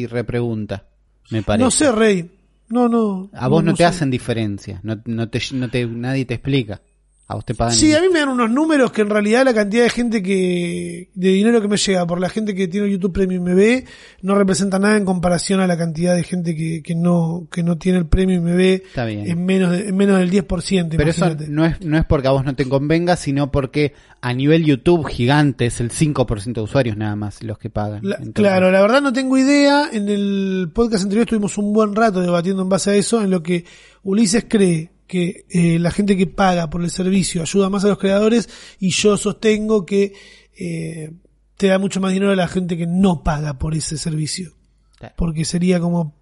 [0.00, 0.86] y repregunta.
[1.30, 1.64] Me parece.
[1.64, 2.30] No sé, Rey.
[2.68, 3.28] No, no.
[3.34, 3.84] A vos no, te sé.
[3.84, 4.80] hacen diferencia.
[4.82, 6.80] No, no te, no te, nadie te explica.
[7.26, 7.72] A vos te pagan.
[7.74, 11.08] Sí, a mí me dan unos números que en realidad la cantidad de gente que,
[11.14, 13.84] de dinero que me llega por la gente que tiene YouTube Premium y me ve,
[14.20, 17.78] no representa nada en comparación a la cantidad de gente que, que no, que no
[17.78, 19.26] tiene el Premium y me ve Está bien.
[19.26, 20.96] en menos, de- en menos del 10%.
[20.98, 21.48] Pero eso imagínate.
[21.50, 25.06] no es, no es porque a vos no te convenga, sino porque a nivel YouTube
[25.06, 28.00] gigante es el 5% de usuarios nada más los que pagan.
[28.02, 29.88] La- claro, la verdad no tengo idea.
[29.90, 33.42] En el podcast anterior estuvimos un buen rato debatiendo en base a eso, en lo
[33.42, 33.64] que
[34.02, 37.98] Ulises cree que eh, la gente que paga por el servicio ayuda más a los
[37.98, 38.48] creadores
[38.78, 40.14] y yo sostengo que
[40.58, 41.12] eh,
[41.56, 44.54] te da mucho más dinero a la gente que no paga por ese servicio.
[44.98, 45.14] Claro.
[45.16, 46.16] Porque sería como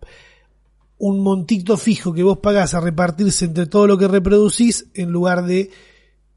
[0.99, 5.45] un montito fijo que vos pagás a repartirse entre todo lo que reproducís en lugar
[5.45, 5.71] de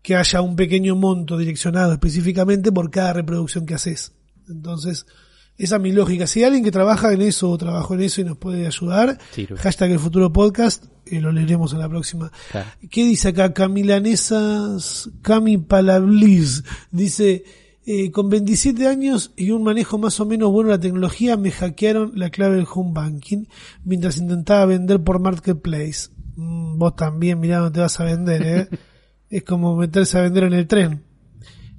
[0.01, 4.13] que haya un pequeño monto direccionado específicamente por cada reproducción que haces.
[4.47, 5.05] Entonces,
[5.57, 6.27] esa es mi lógica.
[6.27, 9.17] Si hay alguien que trabaja en eso o trabajó en eso y nos puede ayudar,
[9.31, 9.57] Sirve.
[9.57, 12.31] hashtag el futuro podcast, eh, lo leeremos en la próxima.
[12.51, 12.67] Claro.
[12.89, 13.53] ¿Qué dice acá?
[13.53, 16.63] Camilanesas, Cami Palablis.
[16.91, 17.43] Dice,
[17.85, 21.51] eh, con 27 años y un manejo más o menos bueno de la tecnología, me
[21.51, 23.45] hackearon la clave del home banking
[23.83, 26.09] mientras intentaba vender por Marketplace.
[26.35, 28.69] Mm, vos también, mirá, no te vas a vender, eh.
[29.29, 31.03] es como meterse a vender en el tren.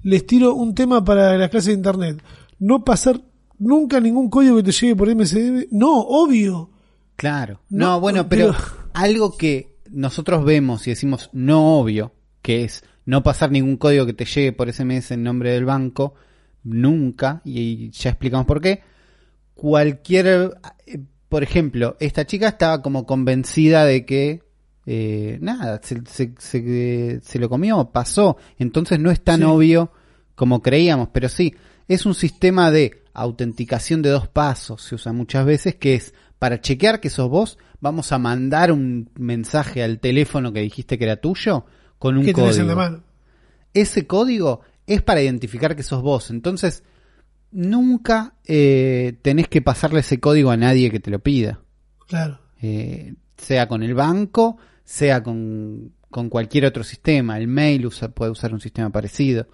[0.02, 2.22] Les tiro un tema para las clases de internet.
[2.58, 3.20] No pasar
[3.58, 5.66] nunca ningún código que te llegue por MSDN.
[5.70, 6.70] No, obvio.
[7.16, 7.60] Claro.
[7.68, 12.84] No, No, bueno, pero, pero- algo que nosotros vemos y decimos no obvio, que es
[13.04, 16.14] no pasar ningún código que te llegue por SMS en nombre del banco,
[16.64, 18.82] nunca, y ya explicamos por qué,
[19.54, 20.98] cualquier, eh,
[21.28, 24.42] por ejemplo, esta chica estaba como convencida de que,
[24.86, 29.44] eh, nada, se, se, se- se lo comió, pasó, entonces no es tan Sí.
[29.46, 29.90] obvio
[30.34, 31.54] como creíamos, pero sí,
[31.88, 36.60] es un sistema de autenticación de dos pasos, se usa muchas veces, que es para
[36.60, 41.16] chequear que sos vos, vamos a mandar un mensaje al teléfono que dijiste que era
[41.16, 41.64] tuyo
[41.98, 42.90] con un que tenés en la código.
[42.90, 43.04] mano.
[43.72, 46.82] Ese código es para identificar que sos vos, entonces
[47.52, 51.60] nunca eh, tenés que pasarle ese código a nadie que te lo pida,
[52.06, 52.38] Claro.
[52.62, 58.30] Eh, sea con el banco, sea con, con cualquier otro sistema, el mail usa, puede
[58.30, 59.48] usar un sistema parecido.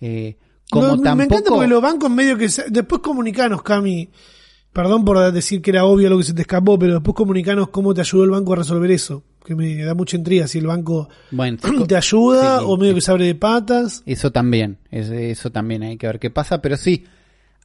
[0.00, 0.36] Eh,
[0.74, 1.16] como No, tampoco...
[1.16, 2.48] Me encanta porque los bancos medio que...
[2.48, 4.10] se- Después comunicanos, Cami.
[4.72, 7.94] Perdón por decir que era obvio lo que se te escapó, pero después comunicanos cómo
[7.94, 9.22] te ayudó el banco a resolver eso.
[9.44, 11.58] Que me da mucha intriga si el banco Bueno,
[11.88, 14.02] te ayuda sí, o medio que se abre de patas.
[14.04, 17.04] Eso también, es- eso también hay que ver qué pasa, pero sí,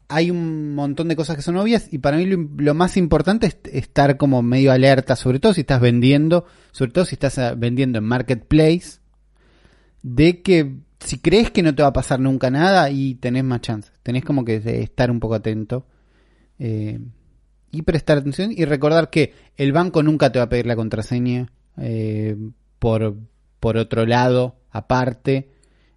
[0.07, 3.47] hay un montón de cosas que son obvias y para mí lo, lo más importante
[3.47, 7.53] es estar como medio alerta, sobre todo si estás vendiendo, sobre todo si estás eh,
[7.57, 8.99] vendiendo en Marketplace,
[10.03, 13.61] de que si crees que no te va a pasar nunca nada y tenés más
[13.61, 13.91] chance.
[14.03, 15.85] Tenés como que estar un poco atento.
[16.59, 16.99] eh,
[17.71, 21.51] y prestar atención y recordar que el banco nunca te va a pedir la contraseña
[21.77, 22.35] eh,
[22.79, 23.15] por,
[23.59, 25.49] por otro lado, aparte.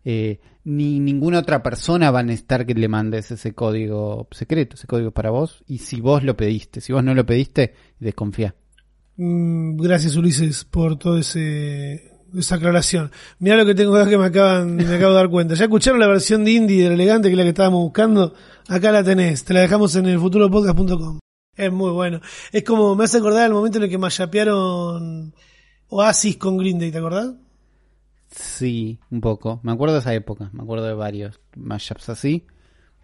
[0.05, 4.87] eh, ni ninguna otra persona va a necesitar que le mandes ese código secreto, ese
[4.87, 5.65] código para vos.
[5.67, 8.55] Y si vos lo pediste, si vos no lo pediste, desconfía.
[9.17, 13.11] Mm, Gracias Ulises por todo ese esa aclaración.
[13.39, 15.55] Mira lo que tengo que me acaban me acabo de dar cuenta.
[15.55, 18.35] ¿Ya escucharon la versión de indie del elegante que es la que estábamos buscando?
[18.69, 21.19] Acá la tenés, te la dejamos en el futuropodcast.com.
[21.57, 22.21] Es muy bueno.
[22.51, 25.35] Es como me hace acordar el momento en el que mayapearon
[25.89, 27.35] Oasis con Green Day, ¿te acordás?
[28.31, 29.61] Sí, un poco.
[29.63, 32.47] Me acuerdo de esa época, me acuerdo de varios mashups así.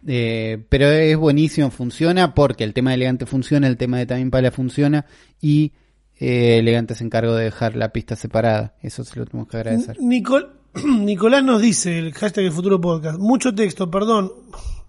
[0.07, 4.31] Eh, pero es buenísimo, funciona porque el tema de Elegante funciona, el tema de También
[4.31, 5.07] Pala funciona
[5.41, 5.73] y
[6.21, 8.75] eh, Elegante se encargó de dejar la pista separada.
[8.83, 9.97] Eso se lo tenemos que agradecer.
[9.99, 10.51] Nicol-
[10.85, 14.33] Nicolás nos dice, el hashtag del futuro podcast, mucho texto, perdón.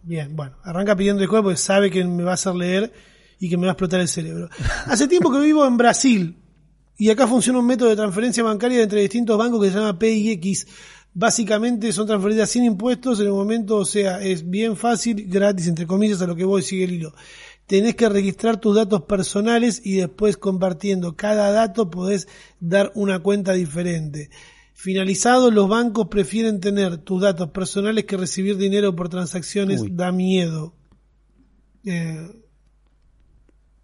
[0.03, 2.91] Bien, bueno, arranca pidiendo disculpas porque sabe que me va a hacer leer
[3.39, 4.49] y que me va a explotar el cerebro.
[4.85, 6.37] Hace tiempo que vivo en Brasil
[6.97, 10.67] y acá funciona un método de transferencia bancaria entre distintos bancos que se llama PIX.
[11.13, 15.87] Básicamente son transferidas sin impuestos en el momento, o sea, es bien fácil, gratis, entre
[15.87, 17.13] comillas, a lo que voy, sigue el hilo.
[17.69, 22.27] Tenés que registrar tus datos personales y después compartiendo cada dato podés
[22.59, 24.31] dar una cuenta diferente.
[24.73, 29.81] Finalizado, los bancos prefieren tener tus datos personales que recibir dinero por transacciones.
[29.81, 29.91] Uy.
[29.91, 30.73] Da miedo.
[31.85, 32.41] Eh,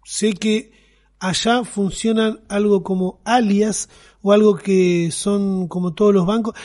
[0.04, 0.72] sé que
[1.20, 3.88] allá funcionan algo como alias
[4.20, 6.56] o algo que son como todos los bancos.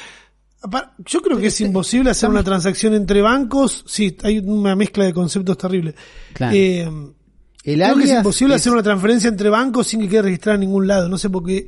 [1.05, 3.83] Yo creo que es imposible hacer una transacción entre bancos.
[3.87, 5.95] Sí, hay una mezcla de conceptos terrible.
[6.33, 6.55] Claro.
[6.55, 6.89] Eh,
[7.63, 10.55] El Creo que es imposible es- hacer una transferencia entre bancos sin que quede registrada
[10.55, 11.09] en ningún lado.
[11.09, 11.67] No sé por qué.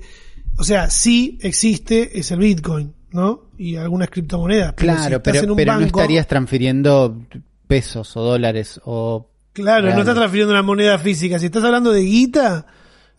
[0.58, 3.50] O sea, sí existe, es el Bitcoin, ¿no?
[3.58, 4.74] Y algunas criptomonedas.
[4.74, 7.26] Pero Claro, pero, en un pero no estarías transfiriendo
[7.68, 9.30] pesos o dólares o...
[9.54, 11.38] Claro, no estás transfiriendo una moneda física.
[11.40, 12.66] Si estás hablando de guita,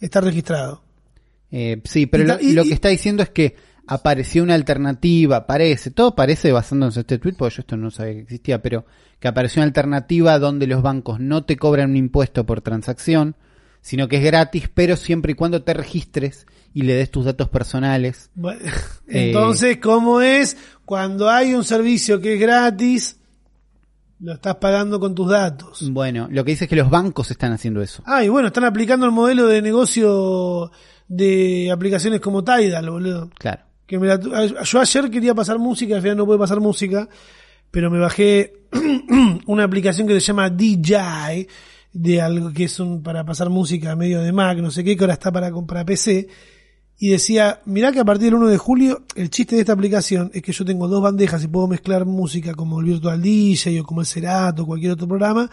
[0.01, 0.83] está registrado.
[1.51, 3.55] Eh, sí, pero Y lo, y- que está diciendo es que
[3.87, 8.15] apareció una alternativa, parece, todo parece basándose en este tweet, porque yo esto no sabía
[8.15, 8.85] que existía, pero
[9.21, 13.37] que apareció una alternativa donde los bancos no te cobran un impuesto por transacción,
[13.81, 17.49] sino que es gratis, pero siempre y cuando te registres y le des tus datos
[17.49, 18.31] personales.
[18.35, 18.73] Bueno, Eh.
[19.29, 20.57] Entonces, ¿cómo es?
[20.85, 23.19] Cuando hay un servicio que es gratis,
[24.21, 25.91] lo estás pagando con tus datos.
[25.91, 28.03] Bueno, lo que dice es que los bancos están haciendo eso.
[28.07, 30.71] Ah, y bueno, están aplicando el modelo de negocio
[31.09, 33.31] de aplicaciones como Tidal, boludo.
[33.39, 33.63] Claro.
[33.87, 33.99] Que
[34.65, 37.09] yo ayer quería pasar música, al final no pude pasar música,
[37.71, 38.55] pero me bajé
[39.47, 41.47] una aplicación que se llama DJ,
[41.93, 45.05] de algo que es un, para pasar música medio de Mac, no sé qué, que
[45.05, 46.29] ahora está para comprar PC,
[46.99, 50.31] y decía, mirá que a partir del 1 de julio, el chiste de esta aplicación
[50.33, 53.85] es que yo tengo dos bandejas y puedo mezclar música como el Virtual DJ o
[53.85, 55.51] como el Serato o cualquier otro programa,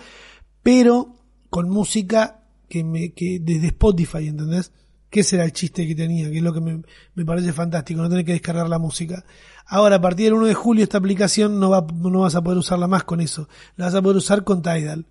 [0.61, 1.15] pero
[1.49, 4.71] con música que me, que desde Spotify, ¿entendés?
[5.11, 6.81] Que ese era el chiste que tenía, que es lo que me,
[7.13, 9.23] me parece fantástico, no tener que descargar la música.
[9.67, 12.57] Ahora, a partir del 1 de julio, esta aplicación no, va, no vas a poder
[12.57, 13.47] usarla más con eso.
[13.75, 15.05] La vas a poder usar con Tidal.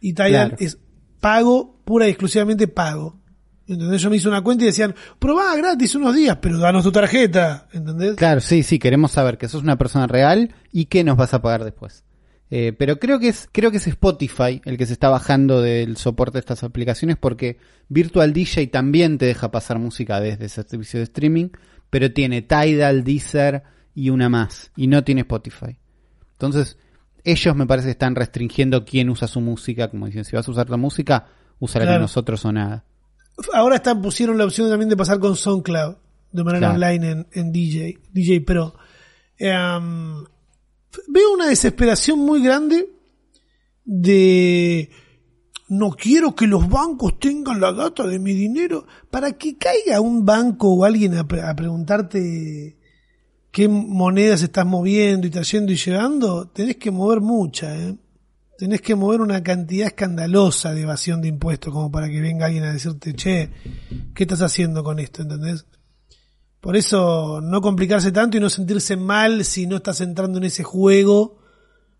[0.00, 0.56] Y Tidal Claro.
[0.58, 0.78] es
[1.20, 3.16] pago, pura y exclusivamente pago.
[3.66, 4.00] ¿Entendés?
[4.00, 7.68] Yo me hice una cuenta y decían, probá gratis unos días, pero danos tu tarjeta.
[7.72, 8.14] ¿Entendés?
[8.16, 11.42] Claro, sí, sí, queremos saber que sos una persona real y que nos vas a
[11.42, 12.02] pagar después.
[12.50, 15.98] Eh, pero creo que es creo que es Spotify el que se está bajando del
[15.98, 17.58] soporte de estas aplicaciones porque
[17.90, 21.48] Virtual DJ también te deja pasar música desde ese servicio de streaming,
[21.90, 23.62] pero tiene Tidal, Deezer
[23.94, 25.78] y una más y no tiene Spotify.
[26.32, 26.78] Entonces,
[27.24, 30.50] ellos me parece que están restringiendo quién usa su música, como dicen, si vas a
[30.50, 31.26] usar la música,
[31.60, 31.92] Claro.
[31.92, 32.84] con nosotros o nada.
[33.52, 35.96] Ahora están, pusieron la opción también de pasar con SoundCloud
[36.32, 36.74] de manera Claro.
[36.76, 38.74] online en, en DJ, DJ Pro.
[39.38, 40.24] Em,
[41.08, 42.88] veo una desesperación muy grande
[43.84, 44.90] de
[45.68, 48.86] no quiero que los bancos tengan la data de mi dinero.
[49.10, 52.76] Para que caiga un banco o alguien a, a preguntarte
[53.50, 57.96] qué monedas estás moviendo y trayendo y llevando, tenés que mover mucha, ¿eh?
[58.58, 62.64] Tenés que mover una cantidad escandalosa de evasión de impuestos como para que venga alguien
[62.64, 63.50] a decirte, che,
[64.14, 65.22] ¿qué estás haciendo con esto?
[65.22, 65.64] ¿Entendés?
[66.60, 70.64] Por eso no complicarse tanto y no sentirse mal si no estás entrando en ese
[70.64, 71.38] juego,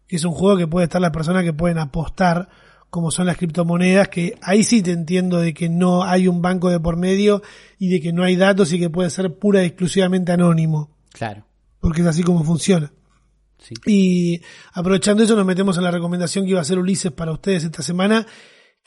[0.07, 2.49] que es un juego que puede estar las personas que pueden apostar,
[2.91, 6.71] como son las criptomonedas, que ahí sí te entiendo de que no hay un banco
[6.71, 7.43] de por medio
[7.79, 11.45] y de que no hay datos y que puede ser pura y exclusivamente anónimo, Claro.
[11.81, 12.91] porque es así como funciona.
[13.59, 13.75] Sí.
[13.87, 14.41] Y
[14.73, 17.83] aprovechando eso nos metemos en la recomendación que iba a hacer Ulises para ustedes esta
[17.83, 18.27] semana,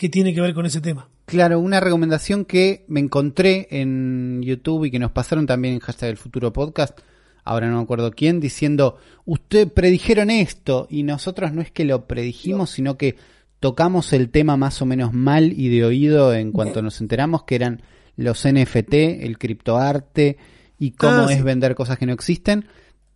[0.01, 1.07] que tiene que ver con ese tema.
[1.25, 6.07] Claro, una recomendación que me encontré en YouTube y que nos pasaron también en hashtag
[6.07, 6.97] del futuro podcast.
[7.43, 12.07] ahora no me acuerdo quién, diciendo, usted predijeron esto, y nosotros no es que lo
[12.07, 13.15] predijimos, sino que
[13.59, 17.53] tocamos el tema más o menos mal y de oído en cuanto nos enteramos que
[17.53, 17.83] eran
[18.15, 20.37] los NFT, el criptoarte
[20.79, 21.43] y cómo Ah, es sí.
[21.43, 22.65] vender cosas que no existen,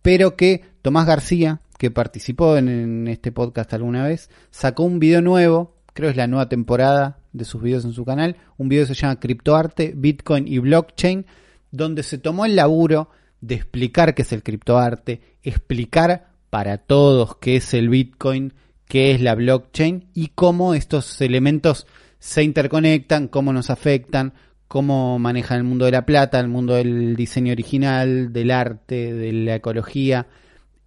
[0.02, 5.20] pero que Tomás García, que participó en, en este podcast alguna vez, sacó un video
[5.20, 8.94] nuevo, creo es la nueva temporada de sus videos en su canal, un video que
[8.94, 11.24] se llama Criptoarte, Bitcoin y Blockchain,
[11.70, 13.08] donde se tomó el laburo
[13.40, 18.52] de explicar qué es el criptoarte, explicar para todos qué es el Bitcoin,
[18.86, 21.86] qué es la blockchain y cómo estos elementos
[22.18, 24.34] se interconectan, cómo nos afectan,
[24.68, 29.32] cómo manejan el mundo de la plata, el mundo del diseño original, del arte, de
[29.32, 30.26] la ecología.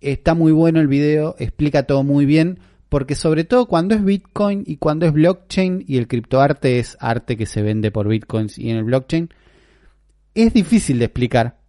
[0.02, 4.64] Está muy bueno el video, explica todo muy bien, porque sobre todo cuando es Bitcoin
[4.66, 8.72] y cuando es blockchain y el criptoarte es arte que se vende por Bitcoins y
[8.72, 9.30] en el blockchain,
[10.34, 11.60] es difícil de explicar.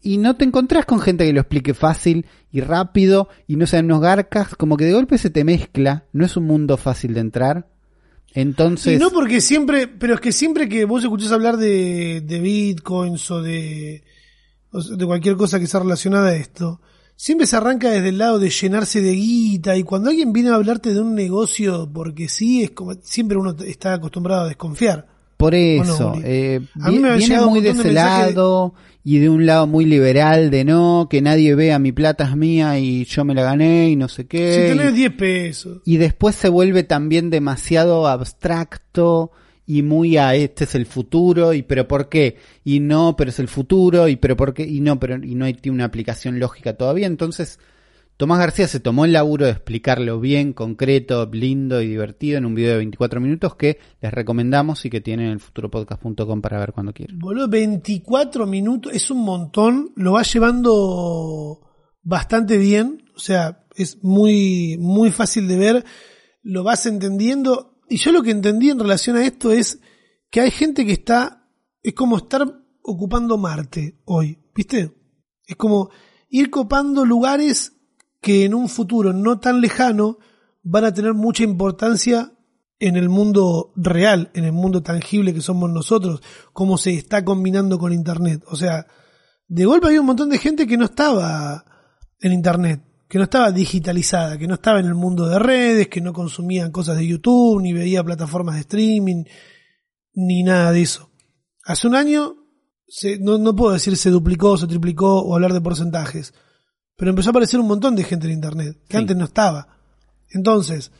[0.00, 3.86] Y no te encontrás con gente que lo explique fácil y rápido y no sean
[3.86, 7.20] unos garcas, como que de golpe se te mezcla, no es un mundo fácil de
[7.20, 7.68] entrar.
[8.34, 12.40] Entonces, Y no porque siempre, pero es que siempre que vos escuchás hablar de, de
[12.40, 14.02] bitcoins o de,
[14.72, 16.80] de cualquier cosa que sea relacionada a esto,
[17.16, 20.54] siempre se arranca desde el lado de llenarse de guita y cuando alguien viene a
[20.56, 25.06] hablarte de un negocio porque sí, es como, siempre uno está acostumbrado a desconfiar.
[25.36, 29.18] por eso, eh, A mí vi- me han viene muy de ese de- lado y
[29.18, 33.04] de un lado muy liberal de no, que nadie vea mi plata es mía y
[33.06, 34.54] yo me la gané y no sé qué.
[34.70, 35.78] Si tenés 10 pesos.
[35.84, 39.32] y después se vuelve también demasiado abstracto
[39.66, 43.38] y muy a este es el futuro y pero por qué y no pero es
[43.38, 46.76] el futuro y pero por qué y no pero y no hay una aplicación lógica
[46.76, 47.06] todavía.
[47.06, 47.58] Entonces
[48.16, 52.54] Tomás García se tomó el laburo de explicarlo bien, concreto, lindo y divertido en un
[52.54, 56.72] video de 24 minutos que les recomendamos y que tienen en el futuropodcast.com para ver
[56.72, 57.18] cuando quieran.
[57.18, 61.62] Boludo, 24 minutos, es un montón, lo va llevando
[62.04, 65.84] bastante bien, o sea, es muy, muy fácil de ver,
[66.44, 69.78] lo vas entendiendo, y yo lo que entendí en relación a esto es
[70.30, 71.46] que hay gente que está,
[71.82, 72.42] es como estar
[72.82, 74.96] ocupando Marte hoy, ¿viste?
[75.44, 75.90] Es como
[76.30, 77.74] ir copando lugares
[78.22, 80.16] que en un futuro no tan lejano
[80.62, 82.32] van a tener mucha importancia
[82.78, 86.22] en el mundo real, en el mundo tangible que somos nosotros,
[86.54, 88.42] cómo se está combinando con Internet.
[88.46, 88.86] O sea,
[89.48, 91.66] de golpe había un montón de gente que no estaba
[92.20, 92.82] en Internet,
[93.12, 96.72] que no estaba digitalizada, que no estaba en el mundo de redes, que no consumían
[96.72, 99.24] cosas de YouTube, ni veía plataformas de streaming,
[100.14, 101.10] ni nada de eso.
[101.66, 102.36] Hace un año,
[102.88, 106.32] se- no, no puedo decir se duplicó, se triplicó o hablar de porcentajes,
[106.96, 109.02] pero empezó a aparecer un montón de gente en Internet, que Sí.
[109.02, 109.68] antes no estaba.
[110.30, 110.90] Entonces,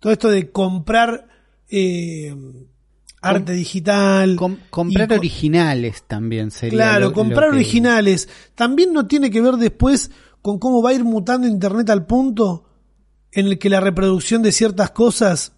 [0.00, 1.28] todo esto de comprar
[1.74, 2.34] eh,
[3.20, 4.36] arte digital.
[4.36, 6.76] Com- comprar co- originales también sería.
[6.78, 8.28] Claro, lo- comprar lo que- originales.
[8.54, 10.10] También no tiene que ver después
[10.42, 12.68] con cómo va a ir mutando Internet al punto
[13.30, 15.52] en el que la reproducción de ciertas cosas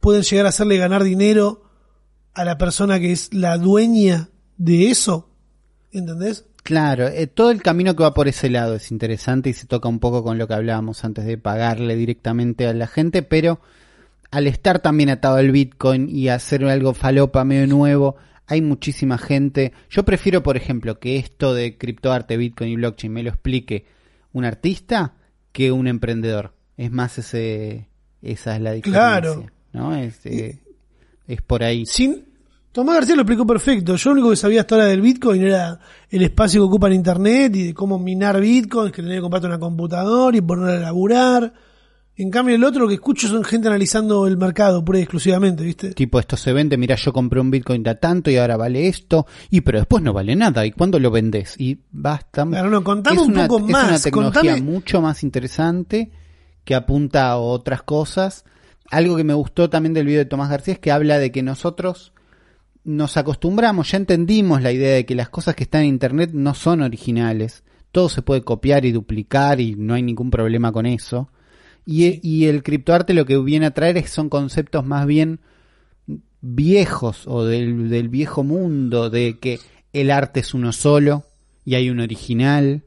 [0.00, 1.64] pueden llegar a hacerle ganar dinero
[2.32, 5.30] a la persona que es la dueña de eso.
[5.92, 6.46] ¿Entendés?
[6.62, 9.88] Claro, eh, todo el camino que va por ese lado es interesante y se toca
[9.88, 13.60] un poco con lo que hablábamos antes de pagarle directamente a la gente, pero
[14.30, 19.72] al estar también atado al Bitcoin y hacer algo falopa medio nuevo, hay muchísima gente.
[19.90, 23.86] Yo prefiero, por ejemplo, que esto de criptoarte, Bitcoin y blockchain me lo explique
[24.34, 25.14] un artista
[25.52, 26.52] que un emprendedor.
[26.76, 27.88] Es más ese,
[28.20, 29.00] esa es la diferencia.
[29.00, 29.46] Claro.
[29.72, 29.94] ¿no?
[29.96, 30.60] Es, eh,
[31.26, 31.86] es por ahí.
[31.86, 32.26] Sin,
[32.72, 33.94] Tomás García lo explicó perfecto.
[33.94, 35.78] Yo lo único que sabía hasta ahora del Bitcoin era
[36.10, 39.46] el espacio que ocupa en Internet y de cómo minar Bitcoin, que tenía que comprarte
[39.46, 41.54] una computadora y ponerla a laburar.
[42.16, 45.94] En cambio, el otro que escucho son gente analizando el mercado, pura y exclusivamente, ¿viste?
[45.94, 49.26] Tipo, esto se vende, mira, yo compré un Bitcoin de tanto y ahora vale esto,
[49.50, 51.56] y pero después no vale nada, ¿y cuándo lo vendes?
[51.58, 52.46] Y basta.
[52.46, 56.12] Claro, no, contame es un una, poco es más, una tecnología contame- mucho más interesante
[56.64, 58.44] que apunta a otras cosas.
[58.90, 61.42] Algo que me gustó también del video de Tomás García es que habla de que
[61.42, 62.12] nosotros
[62.84, 66.54] nos acostumbramos, ya entendimos la idea de que las cosas que están en Internet no
[66.54, 67.64] son originales.
[67.90, 71.28] Todo se puede copiar y duplicar y no hay ningún problema con eso.
[71.86, 75.40] Y, el criptoarte lo que viene a traer es, son conceptos más bien
[76.40, 79.60] viejos o del, del viejo mundo, de que
[79.92, 81.24] el arte es uno solo
[81.64, 82.84] y hay un original.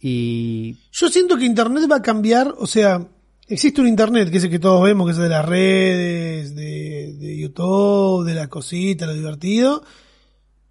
[0.00, 3.08] Y Yo siento que Internet va a cambiar, o sea,
[3.48, 7.14] existe un Internet, que es el que todos vemos, que es de las redes, de,
[7.18, 9.82] de YouTube, de las cositas, lo divertido.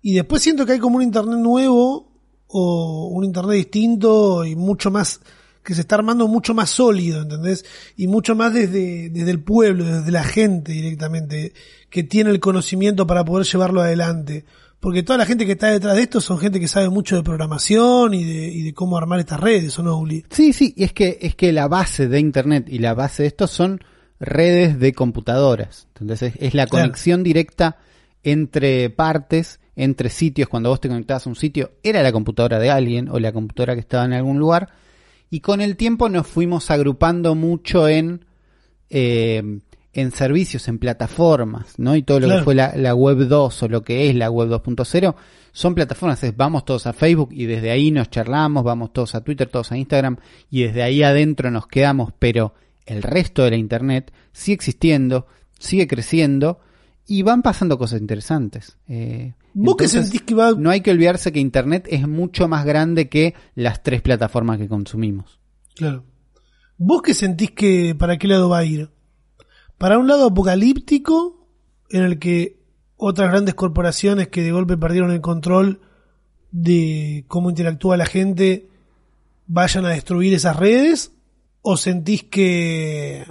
[0.01, 2.15] Y después siento que hay como un Internet nuevo,
[2.47, 5.21] o un Internet distinto y mucho más,
[5.65, 7.65] que se está armando mucho más sólido, ¿entendés?
[7.97, 11.53] Y mucho más desde, desde el pueblo, desde la gente directamente,
[11.89, 14.45] que tiene el conocimiento para poder llevarlo adelante.
[14.79, 17.23] Porque toda la gente que está detrás de esto son gente que sabe mucho de
[17.23, 20.23] programación y de, y de cómo armar estas redes, ¿o no, Uli?
[20.29, 23.27] Sí, sí, y es que, es que la base de Internet y la base de
[23.27, 23.79] esto son
[24.19, 25.87] redes de computadoras.
[25.99, 26.83] Entonces es, es la Claro.
[26.85, 27.77] conexión directa
[28.23, 30.49] entre partes, entre sitios.
[30.49, 33.73] Cuando vos te conectabas a un sitio, era la computadora de alguien o la computadora
[33.73, 34.69] que estaba en algún lugar.
[35.35, 38.23] Y con el tiempo nos fuimos agrupando mucho en,
[38.89, 39.59] eh,
[39.91, 41.97] en servicios, en plataformas, ¿no?
[41.97, 42.39] Y todo lo Claro.
[42.39, 45.13] que fue la, la web 2 o lo que es la web 2.0
[45.51, 46.23] son plataformas.
[46.23, 49.73] Es, vamos todos a Facebook y desde ahí nos charlamos, vamos todos a Twitter, todos
[49.73, 50.15] a Instagram
[50.49, 52.53] y desde ahí adentro nos quedamos, pero
[52.85, 55.27] el resto de la Internet sigue existiendo,
[55.59, 56.61] sigue creciendo
[57.07, 58.77] y van pasando cosas interesantes.
[58.87, 62.47] Eh, ¿Vos que entonces, sentís que va, No hay que olvidarse que Internet es mucho
[62.47, 65.39] más grande que las tres plataformas que consumimos.
[65.75, 66.03] Claro.
[66.77, 68.89] ¿Vos que sentís que para qué lado va a ir?
[69.77, 71.47] ¿Para un lado apocalíptico,
[71.89, 72.59] en el que
[72.97, 75.81] otras grandes corporaciones que de golpe perdieron el control
[76.51, 78.69] de cómo interactúa la gente
[79.47, 81.11] vayan a destruir esas redes?
[81.61, 83.25] ¿O sentís que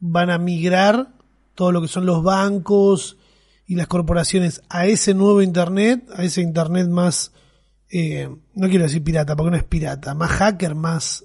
[0.00, 1.14] van a migrar
[1.54, 3.16] todo lo que son los bancos
[3.66, 7.32] y las corporaciones a ese nuevo Internet, a ese Internet más,
[7.90, 11.24] eh, no quiero decir pirata, porque no es pirata, más hacker, más...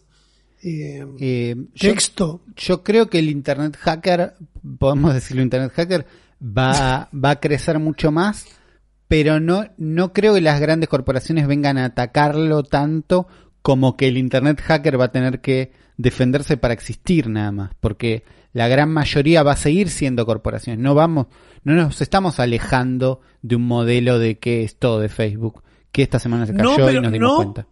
[0.63, 2.41] eh, Eh, yo- texto.
[2.55, 4.35] Yo creo que el Internet hacker,
[4.79, 6.05] podemos decirlo Internet hacker,
[6.41, 8.45] va, va a crecer mucho más,
[9.07, 13.27] pero no, no creo que las grandes corporaciones vengan a atacarlo tanto
[13.61, 18.23] como que el Internet hacker va a tener que defenderse para existir nada más, porque
[18.57, 20.81] la gran mayoría va a seguir siendo corporaciones.
[20.81, 21.27] No vamos,
[21.63, 26.17] no nos estamos alejando de un modelo de que es todo de Facebook, que esta
[26.17, 27.35] semana se No, cayó y pero nos dimos no.
[27.35, 27.67] cuenta.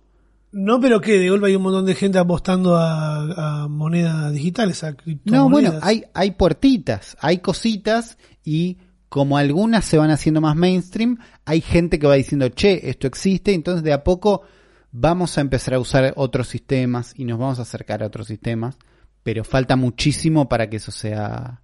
[0.52, 4.84] No, pero que de golpe hay un montón de gente apostando a, a monedas digitales,
[4.84, 8.78] a No, bueno, hay, hay puertitas, hay cositas y
[9.10, 13.56] como algunas se van haciendo más mainstream, hay gente que va diciendo, che, esto existe,
[13.56, 14.44] entonces de a poco
[14.92, 18.78] vamos a empezar a usar otros sistemas y nos vamos a acercar a otros sistemas,
[19.26, 21.60] pero falta muchísimo para que eso sea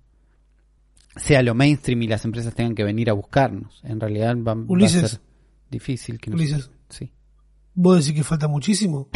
[1.15, 3.81] sea lo mainstream y las empresas tengan que venir a buscarnos.
[3.83, 5.11] En realidad va, va a Ulises.
[5.11, 5.21] ser
[5.69, 6.71] difícil que nos- Ulises.
[6.89, 7.11] Sí.
[7.75, 9.09] ¿Vos decís que falta muchísimo?